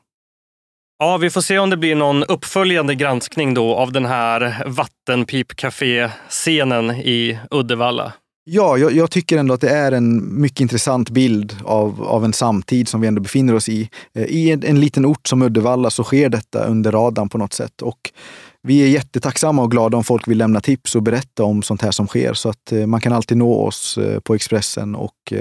Ja, 0.99 1.17
vi 1.17 1.29
får 1.29 1.41
se 1.41 1.60
om 1.60 1.69
det 1.69 1.77
blir 1.77 1.95
någon 1.95 2.23
uppföljande 2.23 2.95
granskning 2.95 3.53
då 3.53 3.75
av 3.75 3.91
den 3.91 4.05
här 4.05 4.63
vattenpipcafé-scenen 4.65 6.91
i 6.91 7.39
Uddevalla. 7.51 8.13
Ja, 8.51 8.77
jag, 8.77 8.91
jag, 8.91 9.12
tycker 9.12 9.38
ändå 9.38 9.53
att 9.53 9.62
det 9.62 9.69
är 9.69 9.91
en 9.91 10.41
mycket 10.41 10.59
intressant 10.59 11.09
bild 11.09 11.55
av, 11.63 12.03
av 12.03 12.25
en 12.25 12.33
samtid 12.33 12.88
som 12.88 13.01
vi 13.01 13.07
ändå 13.07 13.21
befinner 13.21 13.55
oss 13.55 13.69
i. 13.69 13.89
Eh, 14.15 14.23
I 14.23 14.51
en, 14.51 14.63
en 14.63 14.79
liten 14.79 15.05
ort 15.05 15.27
som 15.27 15.41
Uddevalla 15.41 15.89
så 15.89 16.03
sker 16.03 16.29
detta 16.29 16.65
under 16.65 16.91
radarn 16.91 17.29
på 17.29 17.38
något 17.38 17.53
sätt. 17.53 17.81
Och 17.81 18.12
vi 18.62 18.83
är 18.83 18.88
jättetacksamma 18.88 19.62
och 19.62 19.71
glada 19.71 19.97
om 19.97 20.03
folk 20.03 20.27
vill 20.27 20.38
lämna 20.38 20.62
tips 20.62 20.95
och 20.95 21.03
berätta 21.03 21.43
om 21.43 21.62
sånt 21.62 21.81
här 21.81 21.91
som 21.91 22.07
sker. 22.07 22.33
Så 22.33 22.49
att 22.49 22.71
eh, 22.71 22.85
man 22.85 23.01
kan 23.01 23.13
alltid 23.13 23.38
nå 23.38 23.65
oss 23.65 23.97
eh, 23.97 24.19
på 24.19 24.35
Expressen 24.35 24.95
och 24.95 25.33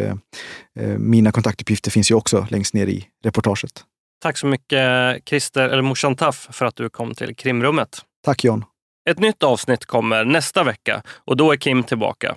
mina 0.99 1.33
kontaktuppgifter 1.33 1.91
finns 1.91 2.11
ju 2.11 2.15
också 2.15 2.47
längst 2.51 2.75
ner 2.75 2.87
i 2.87 3.05
reportaget. 3.25 3.85
Tack 4.23 4.39
så 4.39 4.47
mycket 4.47 4.81
Christer, 5.29 5.69
eller 5.69 5.83
morsan 5.83 6.17
Taff, 6.17 6.49
för 6.53 6.67
att 6.67 6.77
du 6.77 6.91
kom 6.91 7.15
till 7.15 7.37
krimrummet. 7.37 7.99
Tack 8.25 8.45
John. 8.45 8.65
Ett 9.11 9.19
nytt 9.19 9.43
avsnitt 9.43 9.87
kommer 9.87 10.25
nästa 10.25 10.65
vecka 10.65 11.03
och 11.27 11.37
då 11.37 11.53
är 11.53 11.57
Kim 11.57 11.83
tillbaka. 11.83 12.37